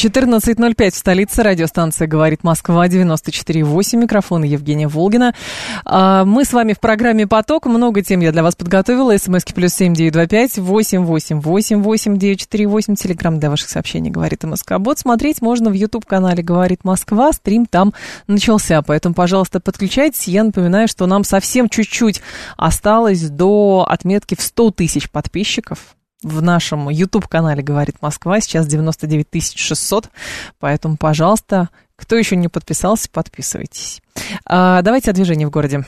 [0.00, 1.42] 14.05 в столице.
[1.42, 3.98] Радиостанция «Говорит Москва» 94.8.
[3.98, 5.34] Микрофон Евгения Волгина.
[5.84, 7.66] А, мы с вами в программе «Поток».
[7.66, 9.14] Много тем я для вас подготовила.
[9.18, 12.94] СМСки плюс семь девять два пять восемь восемь восемь восемь девять четыре восемь.
[12.94, 14.98] Телеграмм для ваших сообщений «Говорит МСК Бот».
[14.98, 17.30] Смотреть можно в YouTube-канале «Говорит Москва».
[17.34, 17.92] Стрим там
[18.26, 18.80] начался.
[18.80, 20.28] Поэтому, пожалуйста, подключайтесь.
[20.28, 22.22] Я напоминаю, что нам совсем чуть-чуть
[22.56, 28.40] осталось до отметки в 100 тысяч подписчиков в нашем YouTube-канале «Говорит Москва».
[28.40, 30.10] Сейчас 99 600,
[30.58, 34.02] поэтому, пожалуйста, кто еще не подписался, подписывайтесь.
[34.44, 35.84] А, давайте о движении в городе.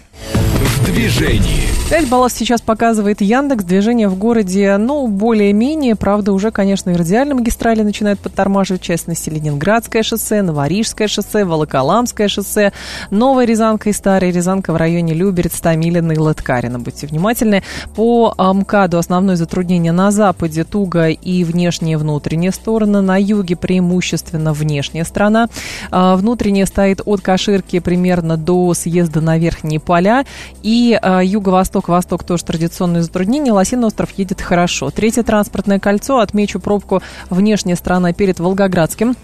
[0.63, 1.73] В движении.
[1.91, 3.65] 5 баллов сейчас показывает Яндекс.
[3.65, 5.95] Движение в городе, ну, более-менее.
[5.95, 8.81] Правда, уже, конечно, и радиальные магистрали начинают подтормаживать.
[8.81, 12.73] В частности, Ленинградское шоссе, Новорижское шоссе, Волоколамское шоссе,
[13.11, 16.79] Новая Рязанка и Старая Рязанка в районе Люберец, Томилина и Латкарина.
[16.79, 17.63] Будьте внимательны.
[17.95, 23.03] По МКАДу основное затруднение на западе туго и внешние и внутренние стороны.
[23.03, 25.49] На юге преимущественно внешняя сторона.
[25.91, 30.25] А, внутренняя стоит от Каширки примерно до съезда на Верхние поля.
[30.63, 33.53] И а, юго-восток-восток тоже традиционные затруднения.
[33.53, 34.91] Лосиный остров едет хорошо.
[34.91, 36.19] Третье транспортное кольцо.
[36.19, 39.17] Отмечу пробку внешняя сторона перед Волгоградским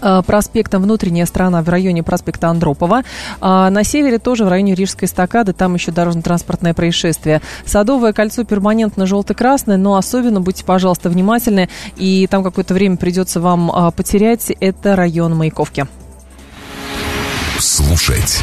[0.00, 3.02] а, проспектом внутренняя сторона в районе проспекта Андропова.
[3.40, 7.42] А на севере тоже в районе Рижской эстакады, там еще дорожно-транспортное происшествие.
[7.64, 13.70] Садовое кольцо перманентно желто-красное, но особенно будьте, пожалуйста, внимательны, и там какое-то время придется вам
[13.70, 15.86] а, потерять, это район Маяковки.
[17.58, 18.42] Слушать.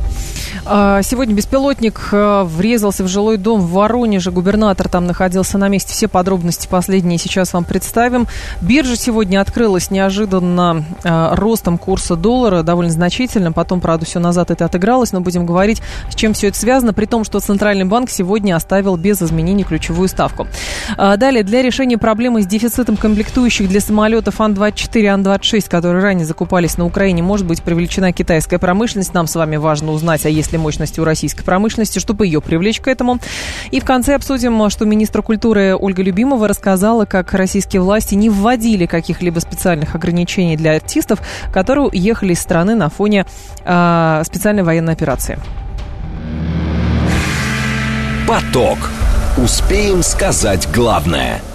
[0.63, 4.29] А, сегодня беспилотник э, врезался в жилой дом в Воронеже.
[4.31, 5.91] Губернатор там находился на месте.
[5.91, 8.27] Все подробности последние сейчас вам представим.
[8.61, 13.51] Биржа сегодня открылась неожиданно э, ростом курса доллара, довольно значительно.
[13.51, 17.05] Потом, правда, все назад это отыгралось, но будем говорить, с чем все это связано, при
[17.05, 20.47] том, что Центральный банк сегодня оставил без изменений ключевую ставку.
[20.95, 26.25] А, далее, для решения проблемы с дефицитом комплектующих для самолетов Ан-24 и Ан-26, которые ранее
[26.25, 29.15] закупались на Украине, может быть привлечена китайская промышленность.
[29.15, 32.79] Нам с вами важно узнать, а есть ли мощности у российской промышленности, чтобы ее привлечь
[32.79, 33.19] к этому.
[33.71, 38.85] И в конце обсудим, что министр культуры Ольга Любимова рассказала, как российские власти не вводили
[38.85, 41.19] каких-либо специальных ограничений для артистов,
[41.53, 43.25] которые уехали из страны на фоне
[43.63, 45.39] э, специальной военной операции.
[48.27, 48.77] Поток.
[49.37, 51.41] Успеем сказать главное–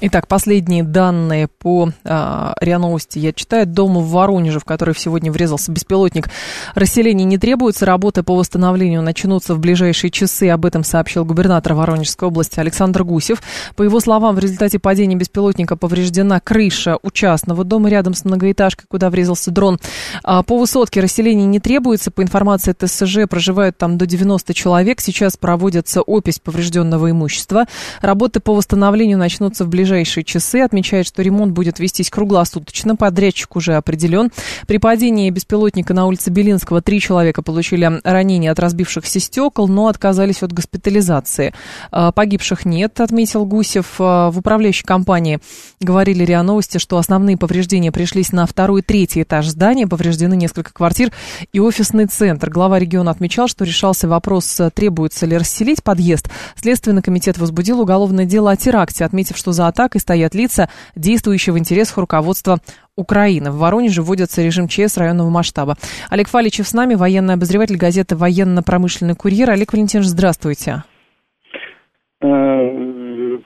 [0.00, 3.66] Итак, последние данные по э, РИА Новости я читаю.
[3.66, 6.28] Дому в Воронеже, в который сегодня врезался беспилотник,
[6.76, 7.84] расселение не требуется.
[7.84, 10.50] Работы по восстановлению начнутся в ближайшие часы.
[10.50, 13.42] Об этом сообщил губернатор Воронежской области Александр Гусев.
[13.74, 18.84] По его словам, в результате падения беспилотника повреждена крыша у частного дома рядом с многоэтажкой,
[18.88, 19.80] куда врезался дрон.
[20.22, 22.12] А, по высотке расселение не требуется.
[22.12, 25.00] По информации ТСЖ, проживают там до 90 человек.
[25.00, 27.66] Сейчас проводится опись поврежденного имущества.
[28.00, 30.60] Работы по восстановлению начнутся в ближайшие ближайшие часы.
[30.60, 32.94] Отмечает, что ремонт будет вестись круглосуточно.
[32.94, 34.30] Подрядчик уже определен.
[34.66, 40.42] При падении беспилотника на улице Белинского три человека получили ранения от разбившихся стекол, но отказались
[40.42, 41.54] от госпитализации.
[41.90, 43.94] А, погибших нет, отметил Гусев.
[43.98, 45.38] А, в управляющей компании
[45.80, 49.86] говорили РИА Новости, что основные повреждения пришлись на второй и третий этаж здания.
[49.86, 51.12] Повреждены несколько квартир
[51.54, 52.50] и офисный центр.
[52.50, 56.28] Глава региона отмечал, что решался вопрос, требуется ли расселить подъезд.
[56.56, 61.58] Следственный комитет возбудил уголовное дело о теракте, отметив, что за атакой стоят лица, действующие в
[61.58, 62.58] интересах руководства
[62.96, 63.50] Украины.
[63.50, 65.76] В Воронеже вводится режим ЧС районного масштаба.
[66.10, 69.50] Олег Фаличев с нами, военный обозреватель газеты «Военно-промышленный курьер».
[69.50, 70.82] Олег Валентинович, здравствуйте.
[72.20, 72.26] Э,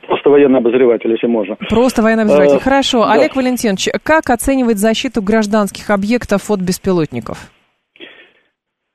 [0.06, 1.56] просто военный обозреватель, если можно.
[1.69, 2.56] Просто военный обозреватель.
[2.56, 3.04] Э, Хорошо.
[3.04, 3.12] Да.
[3.12, 7.51] Олег Валентинович, как оценивать защиту гражданских объектов от беспилотников?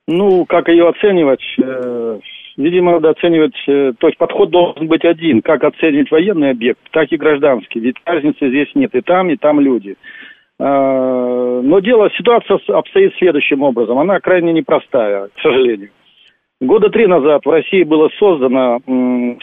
[0.08, 1.42] Ну, как ее оценивать?
[2.58, 7.10] Видимо, надо оценивать, э, то есть подход должен быть один, как оценивать военный объект, так
[7.12, 9.94] и гражданский, ведь разницы здесь нет, и там, и там люди.
[10.58, 15.90] А, но дело, ситуация обстоит следующим образом, она крайне непростая, к сожалению.
[16.60, 18.80] Года три назад в России было создано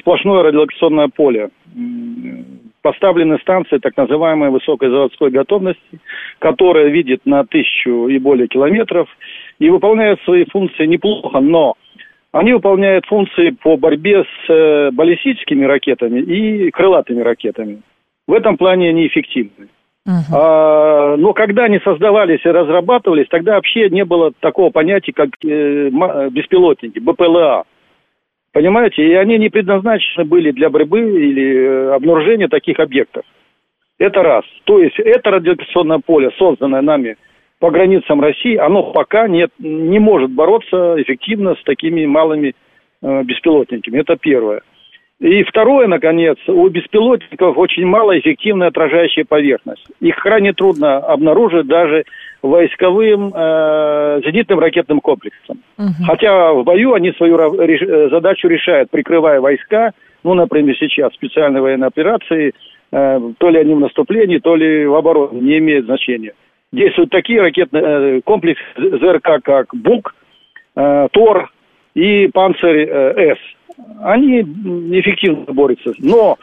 [0.01, 1.51] сплошное радиолокационное поле.
[2.81, 6.01] Поставлены станции так называемой высокой заводской готовности,
[6.39, 9.07] которая видит на тысячу и более километров
[9.59, 11.75] и выполняет свои функции неплохо, но
[12.35, 17.81] они выполняют функции по борьбе с э, баллистическими ракетами и крылатыми ракетами.
[18.27, 19.69] В этом плане они эффективны.
[20.05, 20.35] Uh-huh.
[20.35, 25.89] А, но когда они создавались и разрабатывались, тогда вообще не было такого понятия, как э,
[26.29, 27.63] беспилотники, БПЛА.
[28.51, 29.07] Понимаете?
[29.07, 33.23] И они не предназначены были для борьбы или э, обнаружения таких объектов.
[33.97, 34.43] Это раз.
[34.65, 37.15] То есть это радиолокационное поле, созданное нами
[37.59, 42.53] по границам России, оно пока не, не может бороться эффективно с такими малыми
[43.01, 43.99] э, беспилотниками.
[43.99, 44.61] Это первое.
[45.19, 49.85] И второе, наконец, у беспилотников очень мало эффективная отражающая поверхность.
[50.01, 52.03] Их крайне трудно обнаружить даже
[52.41, 55.61] войсковым э, зенитным ракетным комплексом.
[55.77, 56.05] Угу.
[56.05, 59.91] Хотя в бою они свою реш, задачу решают, прикрывая войска,
[60.23, 62.53] ну, например, сейчас специальной военной операции,
[62.91, 66.33] э, то ли они в наступлении, то ли в обороне, не имеет значения.
[66.75, 70.13] Действуют такие ракетные э, комплексы ЗРК, как БУК,
[70.75, 71.49] э, ТОР
[71.93, 73.39] и Панцирь э, С
[74.03, 75.93] они эффективно борются.
[75.99, 76.37] Но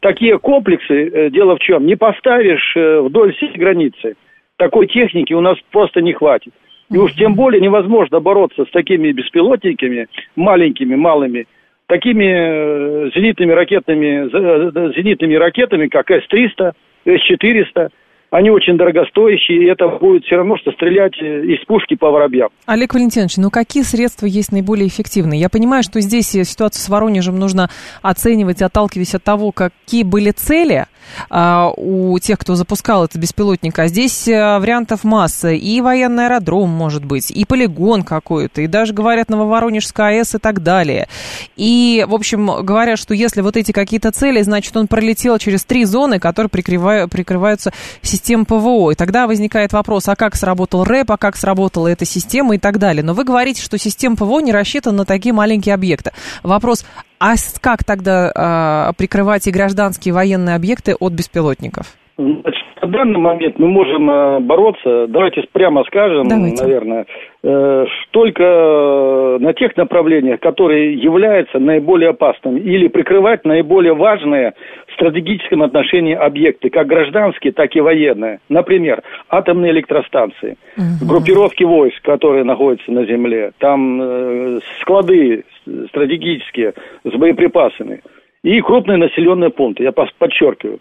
[0.00, 4.14] такие комплексы, дело в чем, не поставишь вдоль всей границы.
[4.56, 6.54] Такой техники у нас просто не хватит.
[6.90, 11.46] И уж тем более невозможно бороться с такими беспилотниками, маленькими, малыми,
[11.88, 16.72] такими зенитными ракетными, зенитными ракетами, как С-300,
[17.04, 17.90] С-400,
[18.30, 22.50] они очень дорогостоящие, и это будет все равно, что стрелять э, из пушки по воробьям.
[22.66, 25.40] Олег Валентинович, ну какие средства есть наиболее эффективные?
[25.40, 27.70] Я понимаю, что здесь ситуацию с Воронежем нужно
[28.02, 30.86] оценивать, отталкиваясь от того, какие были цели
[31.30, 33.78] у тех, кто запускал этот беспилотник.
[33.78, 35.50] А здесь а, вариантов масса.
[35.50, 40.62] И военный аэродром, может быть, и полигон какой-то, и даже, говорят, Нововоронежская АЭС и так
[40.62, 41.08] далее.
[41.56, 45.84] И, в общем, говорят, что если вот эти какие-то цели, значит, он пролетел через три
[45.84, 47.72] зоны, которые прикрывают, прикрываются
[48.02, 48.90] систем ПВО.
[48.92, 52.78] И тогда возникает вопрос, а как сработал РЭП, а как сработала эта система и так
[52.78, 53.02] далее.
[53.02, 56.12] Но вы говорите, что система ПВО не рассчитана на такие маленькие объекты.
[56.42, 56.84] Вопрос,
[57.20, 61.96] а как тогда э, прикрывать и гражданские военные объекты от беспилотников?
[62.16, 66.62] Значит, на данный момент мы можем э, бороться, давайте прямо скажем, давайте.
[66.62, 67.06] наверное,
[67.42, 74.54] э, только на тех направлениях, которые являются наиболее опасными, или прикрывать наиболее важные
[74.88, 78.40] в стратегическом отношении объекты, как гражданские, так и военные.
[78.48, 81.08] Например, атомные электростанции, угу.
[81.08, 85.44] группировки войск, которые находятся на земле, там э, склады
[85.88, 86.74] стратегические
[87.04, 88.02] с боеприпасами
[88.42, 90.78] и крупные населенные пункты, я подчеркиваю.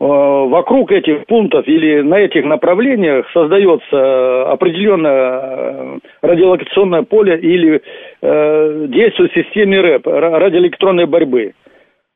[0.00, 7.80] Э, вокруг этих пунктов или на этих направлениях создается определенное э, радиолокационное поле или
[8.20, 11.54] э, действует в системе РЭП, радиоэлектронной борьбы.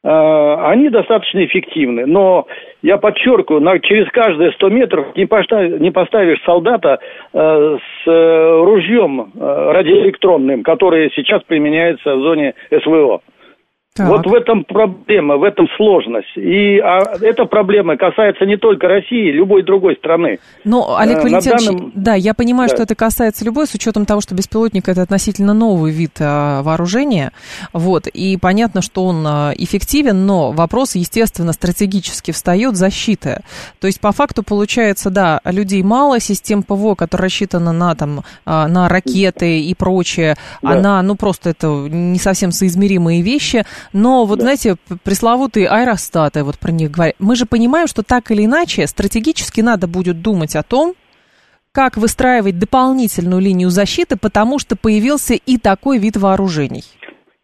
[0.09, 2.47] Э, они достаточно эффективны, но
[2.81, 6.99] я подчеркиваю, на, через каждые 100 метров не, поставишь, не поставишь солдата
[7.35, 13.21] э, с э, ружьем э, радиоэлектронным, который сейчас применяется в зоне СВО.
[13.99, 14.09] Так.
[14.09, 16.37] Вот в этом проблема, в этом сложность.
[16.37, 20.39] И а, эта проблема касается не только России, любой другой страны.
[20.63, 21.93] Но, Олег э, Валентинович, данном...
[21.97, 22.77] да, я понимаю, да.
[22.77, 27.33] что это касается любой, с учетом того, что беспилотник это относительно новый вид а, вооружения.
[27.73, 33.43] Вот, и понятно, что он а, эффективен, но вопрос, естественно, стратегически встает защита.
[33.81, 38.69] То есть, по факту, получается, да, людей мало, систем ПВО, которая рассчитана на, там, а,
[38.69, 40.71] на ракеты и прочее, да.
[40.71, 43.65] она, ну, просто это не совсем соизмеримые вещи.
[43.93, 44.43] Но вот, да.
[44.43, 47.17] знаете, пресловутые аэростаты, вот про них говорят.
[47.19, 50.95] Мы же понимаем, что так или иначе стратегически надо будет думать о том,
[51.73, 56.83] как выстраивать дополнительную линию защиты, потому что появился и такой вид вооружений.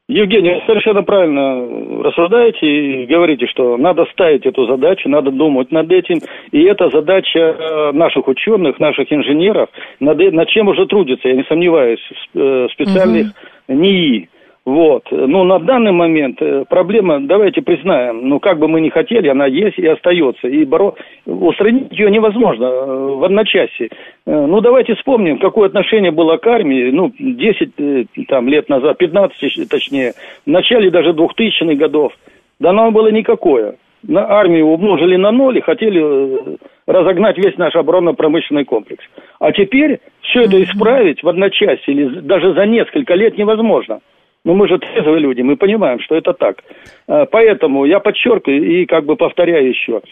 [0.06, 5.90] Евгений, вы совершенно правильно рассуждаете и говорите, что надо ставить эту задачу, надо думать над
[5.90, 6.18] этим.
[6.52, 9.70] И это задача э, наших ученых, наших инженеров,
[10.00, 12.00] над, над чем уже трудятся, я не сомневаюсь,
[12.34, 13.28] в э, специальных
[13.66, 13.78] угу.
[13.78, 14.28] НИИ.
[14.64, 15.04] Вот.
[15.10, 19.44] Но на данный момент э, проблема, давайте признаем, ну как бы мы ни хотели, она
[19.46, 20.48] есть и остается.
[20.48, 20.94] И боро...
[21.26, 23.90] устранить ее невозможно э, в одночасье.
[24.26, 29.68] Э, ну давайте вспомним, какое отношение было к армии, ну 10 там, лет назад, 15
[29.68, 30.14] точнее,
[30.46, 32.14] в начале даже 2000-х годов.
[32.58, 33.74] Да оно было никакое.
[34.02, 36.56] На армию умножили на ноль и хотели
[36.86, 39.04] разогнать весь наш оборонно-промышленный комплекс.
[39.40, 44.00] А теперь все это исправить в одночасье или даже за несколько лет невозможно.
[44.44, 46.62] Но ну, мы же трезвые люди, мы понимаем, что это так.
[47.08, 50.02] А, поэтому я подчеркиваю и как бы повторяю еще.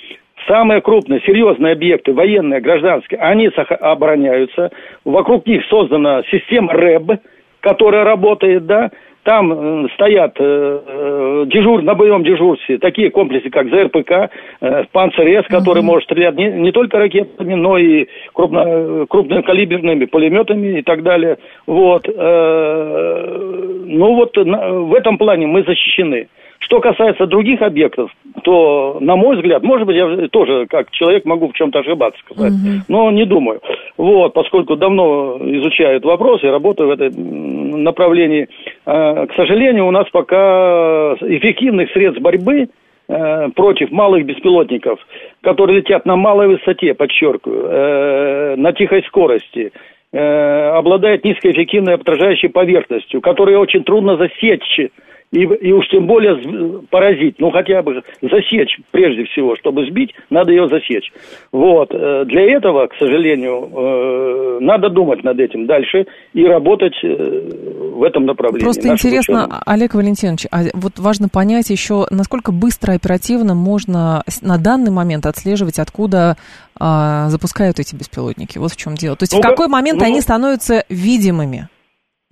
[0.49, 4.71] Самые крупные, серьезные объекты, военные, гражданские, они обороняются.
[5.05, 7.21] Вокруг них создана система РЭБ,
[7.61, 8.91] которая работает, да,
[9.25, 15.47] там э, стоят э, э, дежур, на боевом дежурстве такие комплексы, как ЗРПК, э, Панцирь-С,
[15.47, 15.87] который mm-hmm.
[15.87, 21.39] может стрелять не, не только ракетами, но и крупно, крупнокалиберными пулеметами и так далее.
[21.67, 22.09] Вот.
[22.09, 26.29] Э, ну вот на, в этом плане мы защищены.
[26.63, 28.11] Что касается других объектов,
[28.45, 32.53] то, на мой взгляд, может быть, я тоже как человек могу в чем-то ошибаться сказать,
[32.53, 32.85] угу.
[32.87, 33.61] но не думаю.
[33.97, 38.49] Вот, поскольку давно изучаю этот вопрос и работаю в этом направлении,
[38.87, 42.69] э, к сожалению, у нас пока эффективных средств борьбы
[43.09, 45.01] э, против малых беспилотников,
[45.41, 49.73] которые летят на малой высоте, подчеркиваю, э, на тихой скорости,
[50.15, 54.91] обладает низкоэффективной отражающей поверхностью, которую очень трудно засечь
[55.33, 60.53] и, и уж тем более поразить, ну хотя бы засечь прежде всего, чтобы сбить, надо
[60.53, 61.11] ее засечь.
[61.51, 61.89] Вот.
[61.93, 67.51] Э, для этого, к сожалению, э, надо думать над этим дальше и работать э,
[67.95, 68.65] в этом направлении.
[68.65, 69.61] Просто интересно, ученым.
[69.65, 75.25] Олег Валентинович, а вот важно понять еще, насколько быстро и оперативно можно на данный момент
[75.25, 76.37] отслеживать, откуда
[76.79, 78.59] а, запускают эти беспилотники.
[78.59, 79.17] Вот в чем дело.
[79.17, 81.69] То есть ну, в какой момент ну, они становятся видимыми?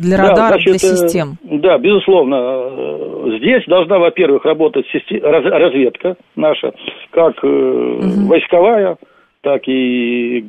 [0.01, 1.29] Для радаров, да, значит, для систем.
[1.43, 3.39] Да, безусловно.
[3.39, 4.87] Здесь должна, во-первых, работать
[5.23, 6.73] разведка наша,
[7.11, 8.29] как угу.
[8.29, 8.97] войсковая,
[9.43, 10.41] так и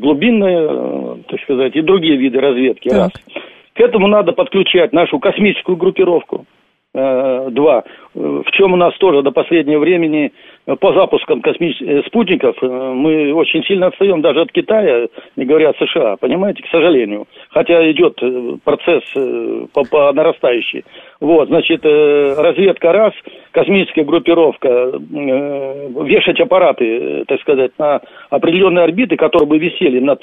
[0.00, 2.88] глубинная, так сказать, и другие виды разведки.
[2.88, 2.98] Так.
[2.98, 3.10] Раз.
[3.74, 6.44] К этому надо подключать нашу космическую группировку.
[6.92, 7.84] Э, два.
[8.14, 10.32] В чем у нас тоже до последнего времени
[10.78, 15.70] по запускам космических э, спутников э, мы очень сильно отстаем даже от Китая, не говоря
[15.70, 17.26] о США, понимаете, к сожалению.
[17.50, 19.02] Хотя идет э, процесс
[19.72, 20.84] по, по нарастающей.
[21.20, 23.12] Вот, значит, разведка раз,
[23.50, 28.00] космическая группировка, вешать аппараты, так сказать, на
[28.30, 30.22] определенные орбиты, которые бы висели над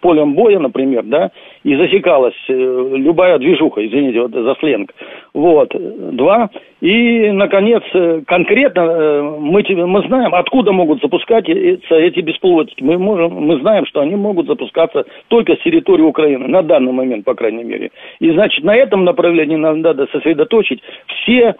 [0.00, 1.32] полем боя, например, да,
[1.64, 4.92] и засекалась любая движуха, извините вот за сленг.
[5.34, 5.74] Вот,
[6.14, 6.50] два.
[6.80, 7.82] И, наконец,
[8.26, 12.82] конкретно мы мы знаем, откуда могут запускаться эти беспилотники.
[12.82, 17.24] Мы, можем, мы знаем, что они могут запускаться только с территории Украины, на данный момент,
[17.24, 17.90] по крайней мере.
[18.20, 21.56] И, значит, на этом направлении нам надо сосредоточить все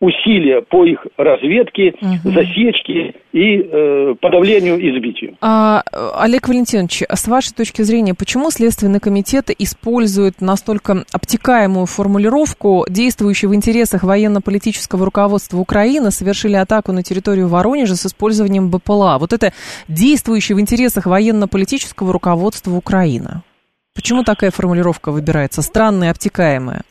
[0.00, 2.32] усилия по их разведке, угу.
[2.32, 5.36] засечке и э, подавлению и сбитию.
[5.40, 5.82] А,
[6.18, 13.54] Олег Валентинович, с вашей точки зрения, почему Следственный комитет использует настолько обтекаемую формулировку, действующую в
[13.54, 19.16] интересах военно-политического руководства Украины, совершили атаку на территорию Воронежа с использованием БПЛА?
[19.18, 19.52] Вот это
[19.88, 23.42] действующее в интересах военно-политического руководства Украины.
[23.94, 25.62] Почему такая формулировка выбирается?
[25.62, 26.82] Странная, обтекаемая.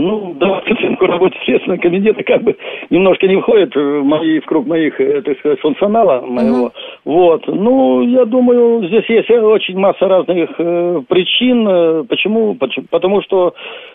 [0.00, 2.56] Ну, да, оценку работы Следственного комитета как бы
[2.88, 6.68] немножко не входит в, мои, в круг моих, э, так сказать, функционала моего.
[6.68, 6.72] Uh-huh.
[7.04, 7.46] Вот.
[7.46, 11.68] Ну, я думаю, здесь есть очень масса разных э, причин.
[11.68, 12.54] Э, почему?
[12.54, 12.86] Почему?
[12.90, 13.52] Потому что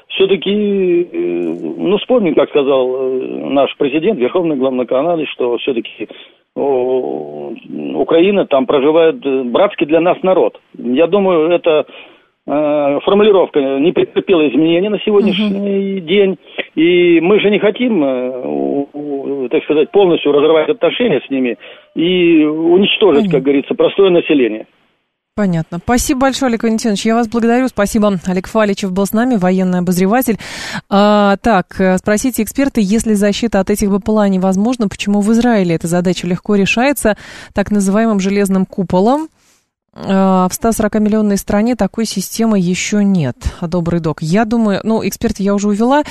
[0.10, 6.08] все-таки, э, ну, вспомним, как сказал э, наш президент, верховный главнокомандующий, что все-таки
[6.56, 9.18] Украина там проживает
[9.52, 10.60] братский для нас народ.
[10.78, 11.86] Я думаю, это
[12.48, 16.06] формулировка не претерпела изменения на сегодняшний угу.
[16.06, 16.38] день.
[16.76, 21.58] И мы же не хотим, э, так сказать, полностью разрывать отношения с ними
[21.96, 23.32] и уничтожить, Понятно.
[23.32, 24.68] как говорится, простое население.
[25.38, 25.80] Понятно.
[25.80, 27.06] Спасибо большое, Олег Валентинович.
[27.06, 27.68] Я вас благодарю.
[27.68, 28.14] Спасибо.
[28.26, 30.38] Олег Фаличев был с нами, военный обозреватель.
[30.90, 35.88] А, так, э, спросите эксперты, если защита от этих БПЛА невозможна, почему в Израиле эта
[35.88, 37.18] задача легко решается
[37.54, 39.28] так называемым железным куполом?
[39.96, 43.38] Э, в 140-миллионной стране такой системы еще нет.
[43.62, 44.22] Добрый док.
[44.22, 46.04] Я думаю, ну, эксперт я уже увела.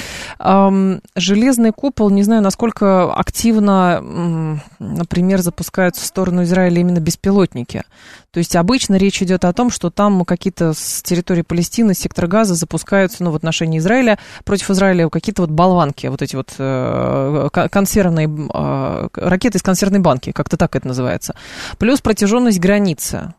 [1.15, 7.85] Железный купол, не знаю, насколько активно, например, запускаются в сторону Израиля именно беспилотники.
[8.31, 12.27] То есть обычно речь идет о том, что там какие-то с территории Палестины, с сектора
[12.27, 17.49] Газа запускаются, ну, в отношении Израиля, против Израиля какие-то вот болванки, вот эти вот э,
[17.71, 21.37] консервные, э, ракеты из консервной банки, как-то так это называется.
[21.79, 23.35] Плюс протяженность границы.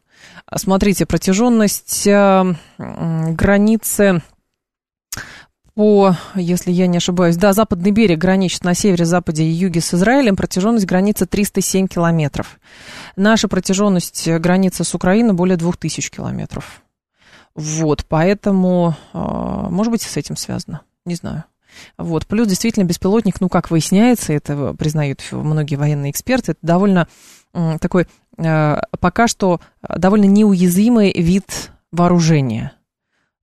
[0.54, 4.22] Смотрите, протяженность э, границы
[5.74, 9.94] по, если я не ошибаюсь, да, западный берег граничит на севере, западе и юге с
[9.94, 12.60] Израилем, протяженность границы 307 километров.
[13.16, 16.82] Наша протяженность границы с Украиной более 2000 километров.
[17.56, 21.46] Вот, поэтому, э, может быть, с этим связано, не знаю.
[21.98, 22.26] Вот.
[22.28, 27.08] Плюс действительно беспилотник, ну, как выясняется, это признают многие военные эксперты, это довольно
[27.82, 28.08] такой Э,
[28.38, 32.74] пока что довольно неуязвимый вид вооружения.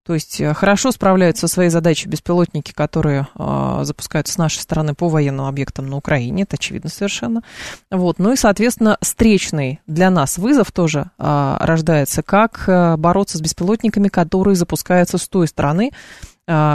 [0.04, 4.94] То есть э, хорошо справляются со своей задачей беспилотники, которые э, запускаются с нашей стороны
[4.94, 7.42] по военным объектам на Украине, это очевидно совершенно.
[7.90, 8.18] Вот.
[8.18, 14.08] Ну и, соответственно, встречный для нас вызов тоже э, рождается, как э, бороться с беспилотниками,
[14.08, 15.92] которые запускаются с той стороны,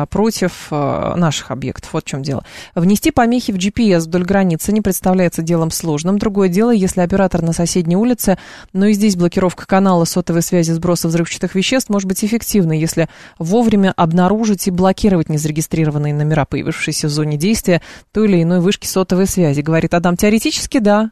[0.09, 1.93] против а, наших объектов.
[1.93, 2.43] Вот в чем дело.
[2.75, 6.17] Внести помехи в GPS вдоль границы не представляется делом сложным.
[6.17, 8.37] Другое дело, если оператор на соседней улице,
[8.73, 13.93] но и здесь блокировка канала сотовой связи сброса взрывчатых веществ может быть эффективной, если вовремя
[13.95, 17.81] обнаружить и блокировать незарегистрированные номера, появившиеся в зоне действия
[18.11, 19.61] той или иной вышки сотовой связи.
[19.61, 21.11] Говорит Адам, теоретически да,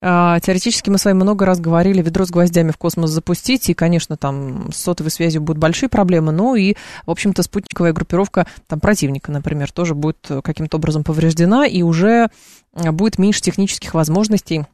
[0.00, 4.16] теоретически мы с вами много раз говорили, ведро с гвоздями в космос запустить, и, конечно,
[4.16, 6.74] там с сотовой связью будут большие проблемы, но и,
[7.06, 12.28] в общем-то, спутниковая группировка там, противника, например, тоже будет каким-то образом повреждена, и уже
[12.74, 14.66] будет меньше технических возможностей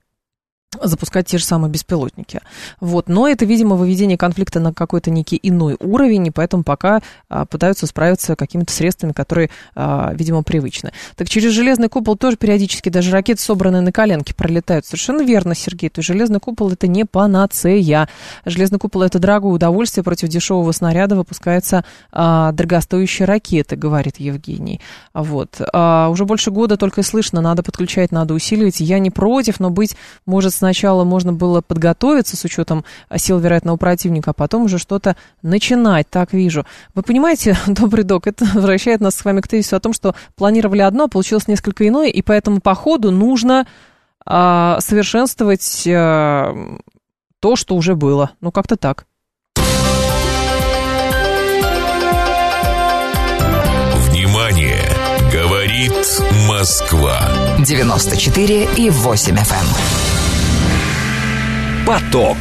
[0.81, 2.41] запускать те же самые беспилотники.
[2.81, 3.09] Вот.
[3.09, 7.87] Но это, видимо, выведение конфликта на какой-то некий иной уровень, и поэтому пока а, пытаются
[7.87, 10.93] справиться какими-то средствами, которые, а, видимо, привычны.
[11.17, 14.87] Так через железный купол тоже периодически даже ракеты, собранные на коленке, пролетают.
[14.87, 15.91] Совершенно верно, Сергей.
[15.91, 18.09] То есть железный купол это не панацея.
[18.47, 24.81] Железный купол это дорогое удовольствие против дешевого снаряда выпускается а, дорогостоящие ракеты, говорит Евгений.
[25.13, 25.61] Вот.
[25.73, 28.81] А, уже больше года только и слышно, надо подключать, надо усиливать.
[28.81, 32.85] Я не против, но быть может сначала можно было подготовиться с учетом
[33.17, 36.65] сил вероятного противника, а потом уже что-то начинать, так вижу.
[36.95, 40.83] Вы понимаете, добрый док, это возвращает нас с вами к тезису о том, что планировали
[40.83, 43.67] одно, а получилось несколько иное, и поэтому по ходу нужно
[44.25, 46.55] а, совершенствовать а,
[47.41, 48.31] то, что уже было.
[48.41, 49.07] Ну, как-то так.
[54.11, 54.79] Внимание!
[55.33, 55.93] Говорит
[56.47, 57.21] Москва.
[57.59, 60.02] 94 и 8 FM.
[61.87, 62.37] Поток.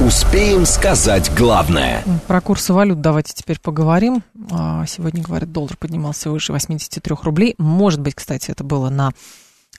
[0.00, 2.04] Успеем сказать главное.
[2.28, 4.22] Про курсы валют давайте теперь поговорим.
[4.52, 7.56] А, сегодня, говорят, доллар поднимался выше 83 рублей.
[7.58, 9.10] Может быть, кстати, это было на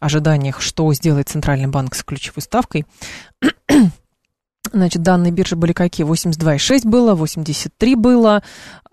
[0.02, 2.86] ожиданиях, что сделает Центральный банк с ключевой ставкой.
[4.78, 6.06] Значит, данные биржи были какие?
[6.06, 8.44] 82,6 было, 83 было.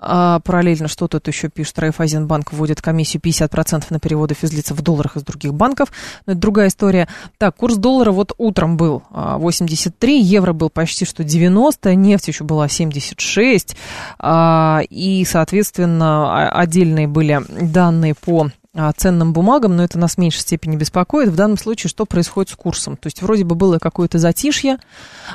[0.07, 5.17] А параллельно что тут еще пишет, Райфайзенбанк вводит комиссию 50% на переводы физлиц в долларах
[5.17, 5.91] из других банков.
[6.27, 7.09] Но это другая история.
[7.39, 12.45] Так, курс доллара вот утром был 83, а, евро был почти что 90, нефть еще
[12.45, 13.77] была 76.
[14.19, 18.51] А, и, соответственно, отдельные были данные по
[18.97, 21.29] ценным бумагам, но это нас в меньшей степени беспокоит.
[21.29, 22.97] В данном случае что происходит с курсом?
[22.97, 24.79] То есть вроде бы было какое-то затишье,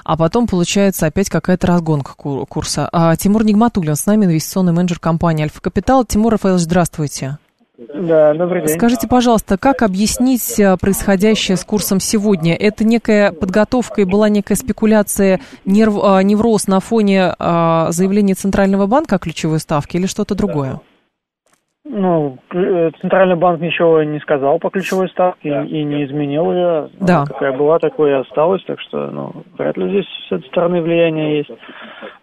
[0.03, 2.89] а потом получается опять какая-то разгонка курса.
[2.91, 6.04] А, Тимур Нигматуллин с нами, инвестиционный менеджер компании Альфа Капитал.
[6.04, 7.38] Тимур Рафаэлович, здравствуйте.
[7.78, 8.75] Да, добрый день.
[8.75, 12.56] Скажите, пожалуйста, как объяснить а, происходящее с курсом сегодня?
[12.56, 19.19] Это некая подготовка и была некая спекуляция, нерв, невроз на фоне заявления Центрального банка о
[19.19, 20.82] ключевой ставке или что-то другое?
[21.91, 26.89] Ну, э, Центральный банк ничего не сказал по ключевой ставке и не изменил ее.
[26.99, 27.25] Да.
[27.25, 31.38] Какая была, такой и осталась, так что, ну, вряд ли здесь с этой стороны влияние
[31.38, 31.52] есть.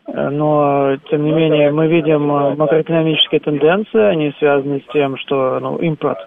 [0.07, 5.59] Э, но, тем не менее, мы видим э, макроэкономические тенденции, они связаны с тем, что
[5.59, 6.19] ну, импорт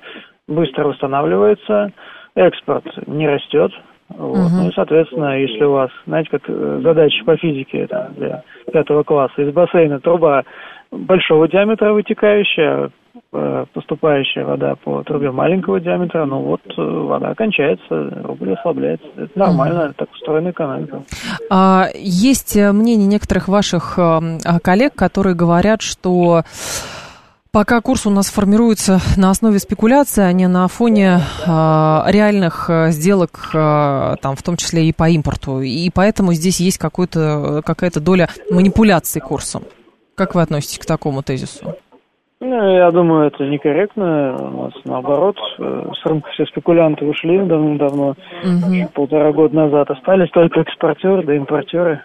[0.49, 1.93] быстро восстанавливается,
[2.35, 3.71] экспорт не растет,
[4.09, 4.37] вот.
[4.37, 4.49] Угу.
[4.63, 6.41] Ну и, соответственно, если у вас, знаете, как
[6.81, 10.43] задача по физике там, для пятого класса, из бассейна труба
[10.91, 12.89] большого диаметра вытекающая,
[13.73, 19.07] поступающая вода по трубе маленького диаметра, ну вот э, вода кончается, рубль ослабляется.
[19.17, 21.03] Это нормально, mm так устроена экономика.
[21.49, 24.21] А, есть мнение некоторых ваших а,
[24.61, 26.43] коллег, которые говорят, что
[27.51, 33.49] Пока курс у нас формируется на основе спекуляции, а не на фоне э, реальных сделок,
[33.55, 35.59] э, там, в том числе и по импорту.
[35.59, 39.63] И поэтому здесь есть какая-то доля манипуляции курсом.
[40.13, 41.75] Как вы относитесь к такому тезису?
[42.41, 44.37] Ну, я думаю, это некорректно.
[44.39, 48.89] У нас наоборот, э, с рынка все спекулянты ушли давно-давно, угу.
[48.93, 49.91] полтора года назад.
[49.91, 52.01] Остались только экспортеры да импортеры.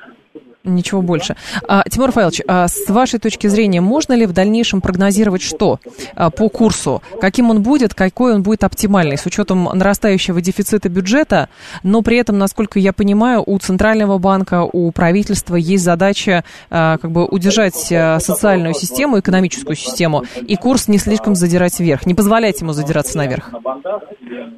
[0.64, 1.37] Ничего больше.
[1.68, 5.79] А, Тимур Рафаэлович, а с вашей точки зрения, можно ли в дальнейшем прогнозировать что
[6.14, 7.03] а, по курсу?
[7.20, 11.50] Каким он будет, какой он будет оптимальный, с учетом нарастающего дефицита бюджета,
[11.83, 17.27] но при этом, насколько я понимаю, у Центрального банка, у правительства есть задача как бы
[17.27, 23.18] удержать социальную систему, экономическую систему, и курс не слишком задирать вверх, не позволять ему задираться
[23.18, 23.50] наверх.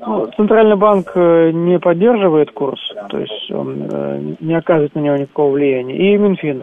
[0.06, 5.16] Ну, Центральный банк э, не поддерживает курс, то есть он э, не оказывает на него
[5.16, 5.95] никакого влияния.
[5.96, 6.62] И Минфин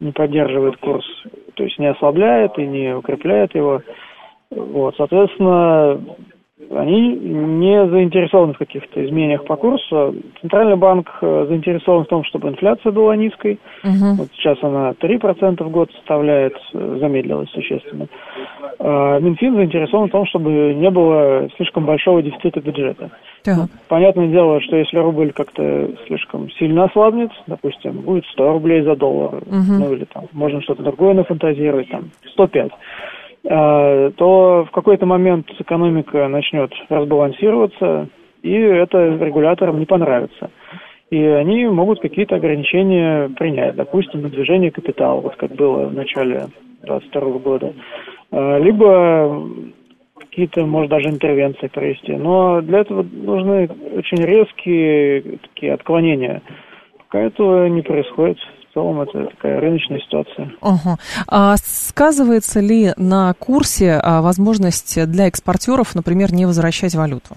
[0.00, 1.06] не поддерживает курс,
[1.54, 3.82] то есть не ослабляет и не укрепляет его.
[4.50, 6.00] Вот, соответственно,
[6.70, 10.14] они не заинтересованы в каких-то изменениях по курсу.
[10.40, 13.58] Центральный банк э, заинтересован в том, чтобы инфляция была низкой.
[13.82, 14.14] Угу.
[14.18, 18.06] Вот сейчас она 3% в год составляет, э, замедлилась существенно.
[18.78, 23.10] А Минфин заинтересован в том, чтобы не было слишком большого дефицита бюджета.
[23.46, 28.96] Ну, понятное дело, что если рубль как-то слишком сильно ослабнет, допустим, будет 100 рублей за
[28.96, 29.72] доллар, угу.
[29.78, 32.74] ну или там можно что-то другое нафантазировать, там 105 э,
[33.46, 38.08] то в какой-то момент экономика начнет разбалансироваться,
[38.42, 40.50] и это регуляторам не понравится.
[41.10, 46.48] И они могут какие-то ограничения принять, допустим, на движение капитала, вот как было в начале
[46.82, 47.72] 2022 года.
[48.32, 49.48] Э, либо
[50.18, 52.12] какие-то, может, даже интервенции провести.
[52.12, 56.42] Но для этого нужны очень резкие такие отклонения.
[56.98, 58.38] Пока этого не происходит.
[58.74, 60.52] Целом это такая рыночная ситуация.
[60.60, 60.98] Угу.
[61.28, 67.36] А сказывается ли на курсе а, возможность для экспортеров, например, не возвращать валюту?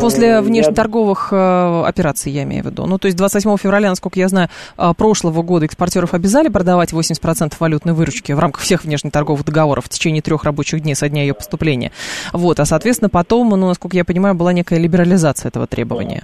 [0.00, 1.84] После внешнеторговых я...
[1.86, 2.86] операций, я имею в виду.
[2.86, 7.54] Ну, то есть 28 февраля, насколько я знаю, а, прошлого года экспортеров обязали продавать 80%
[7.58, 11.34] валютной выручки в рамках всех внешнеторговых договоров в течение трех рабочих дней со дня ее
[11.34, 11.92] поступления.
[12.32, 16.22] Вот, а, соответственно, потом, ну, насколько я понимаю, была некая либерализация этого требования.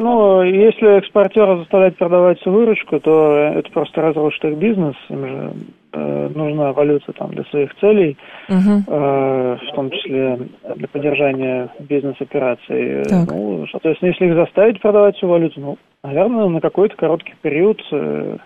[0.00, 4.96] Ну, если экспортера заставлять продавать всю выручку, то это просто разрушит их бизнес.
[5.10, 5.52] Им же
[5.92, 8.16] Э, нужна валюта там для своих целей,
[8.48, 8.84] угу.
[8.86, 10.38] э, в том числе
[10.76, 13.02] для поддержания бизнес-операций.
[13.28, 18.36] Ну, соответственно, если их заставить продавать всю валюту, ну, наверное, на какой-то короткий период э,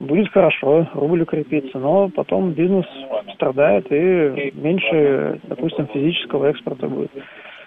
[0.00, 2.86] будет хорошо, рубль укрепится, но потом бизнес
[3.34, 7.10] страдает и меньше, допустим, физического экспорта будет.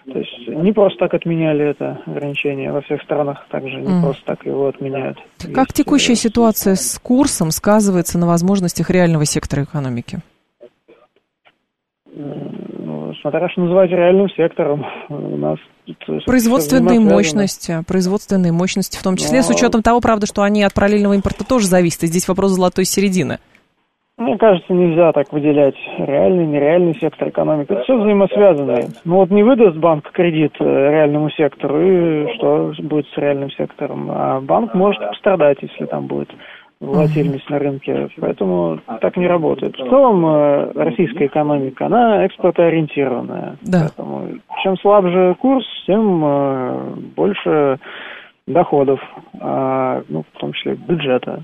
[0.05, 4.01] То есть не просто так отменяли это ограничение во всех странах, также не mm.
[4.01, 5.17] просто так его отменяют.
[5.53, 10.19] Как Есть, текущая э, ситуация с курсом сказывается на возможностях реального сектора экономики?
[12.13, 14.85] Ну, смотря что называть реальным сектором.
[15.09, 15.59] У нас
[16.25, 19.43] производственные мощности, производственные мощности в том числе, Но...
[19.43, 22.03] с учетом того, правда, что они от параллельного импорта тоже зависят.
[22.03, 23.39] И здесь вопрос золотой середины.
[24.21, 27.71] Мне кажется, нельзя так выделять реальный, нереальный сектор экономики.
[27.71, 28.77] Это все взаимосвязано.
[29.03, 34.11] Ну вот не выдаст банк кредит э, реальному сектору, и что будет с реальным сектором?
[34.11, 36.29] А банк может пострадать, если там будет
[36.79, 38.09] волатильность на рынке.
[38.19, 39.75] Поэтому так не работает.
[39.75, 43.57] В целом э, российская экономика, она экспортоориентированная.
[43.63, 43.87] Да.
[43.97, 44.27] Поэтому
[44.61, 47.79] чем слабже курс, тем э, больше
[48.45, 48.99] доходов,
[49.39, 51.43] а, ну, в том числе бюджета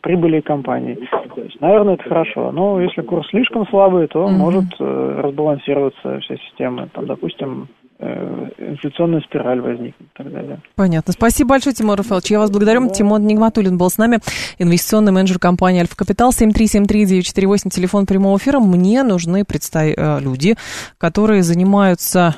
[0.00, 0.98] прибыли компании.
[1.34, 2.52] То есть, наверное, это хорошо.
[2.52, 4.32] Но если курс слишком слабый, то mm-hmm.
[4.32, 6.88] может э, разбалансироваться вся система.
[6.88, 10.60] Там, допустим, э, инфляционная спираль возникнет и так далее.
[10.76, 11.12] Понятно.
[11.12, 12.30] Спасибо большое, Тимур Рафаэлович.
[12.30, 12.86] Я вас благодарю.
[12.86, 12.94] Да.
[12.94, 14.18] Тимон Нигматуллин был с нами,
[14.58, 16.30] инвестиционный менеджер компании Альфа Капитал.
[16.30, 18.60] 7373948, телефон прямого эфира.
[18.60, 19.84] Мне нужны представ...
[19.96, 20.54] Э, люди,
[20.98, 22.36] которые занимаются,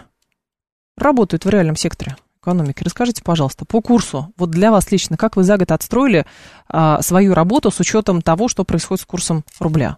[0.96, 2.82] работают в реальном секторе экономики.
[2.82, 6.24] Расскажите, пожалуйста, по курсу, вот для вас лично, как вы за год отстроили
[6.68, 9.96] а, свою работу с учетом того, что происходит с курсом рубля?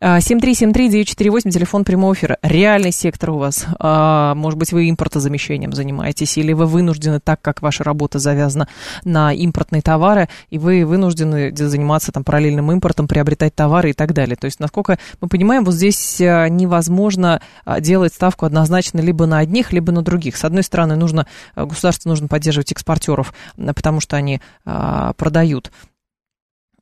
[0.00, 2.38] 7373948, а, телефон прямого эфира.
[2.42, 3.66] Реальный сектор у вас.
[3.78, 8.66] А, может быть, вы импортозамещением занимаетесь, или вы вынуждены, так как ваша работа завязана
[9.04, 14.36] на импортные товары, и вы вынуждены заниматься там параллельным импортом, приобретать товары и так далее.
[14.36, 19.38] То есть, насколько мы понимаем, вот здесь а, невозможно а, делать ставку однозначно либо на
[19.38, 20.36] одних, либо на других.
[20.36, 21.26] С одной стороны, нужно
[21.74, 25.70] государству нужно поддерживать экспортеров, потому что они а, продают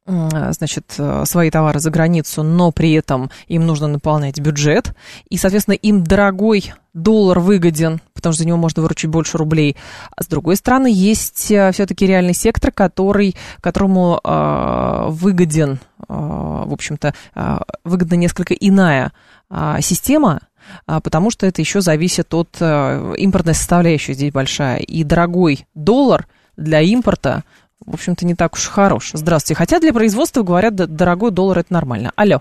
[0.05, 4.97] значит, свои товары за границу, но при этом им нужно наполнять бюджет,
[5.31, 9.77] и, соответственно, им дорогой доллар выгоден, потому что за него можно выручить больше рублей.
[10.17, 17.15] А с другой стороны, есть все-таки реальный сектор, который, которому э, выгоден, э, в общем-то,
[17.35, 19.13] э, выгодна несколько иная
[19.51, 20.41] э, система,
[20.87, 24.79] потому что это еще зависит от э, импортной составляющей здесь большая.
[24.79, 27.43] И дорогой доллар для импорта,
[27.85, 29.11] в общем-то, не так уж хорош.
[29.13, 29.59] Здравствуйте.
[29.59, 32.13] Хотя для производства, говорят, дорогой доллар это нормально.
[32.17, 32.41] Алло.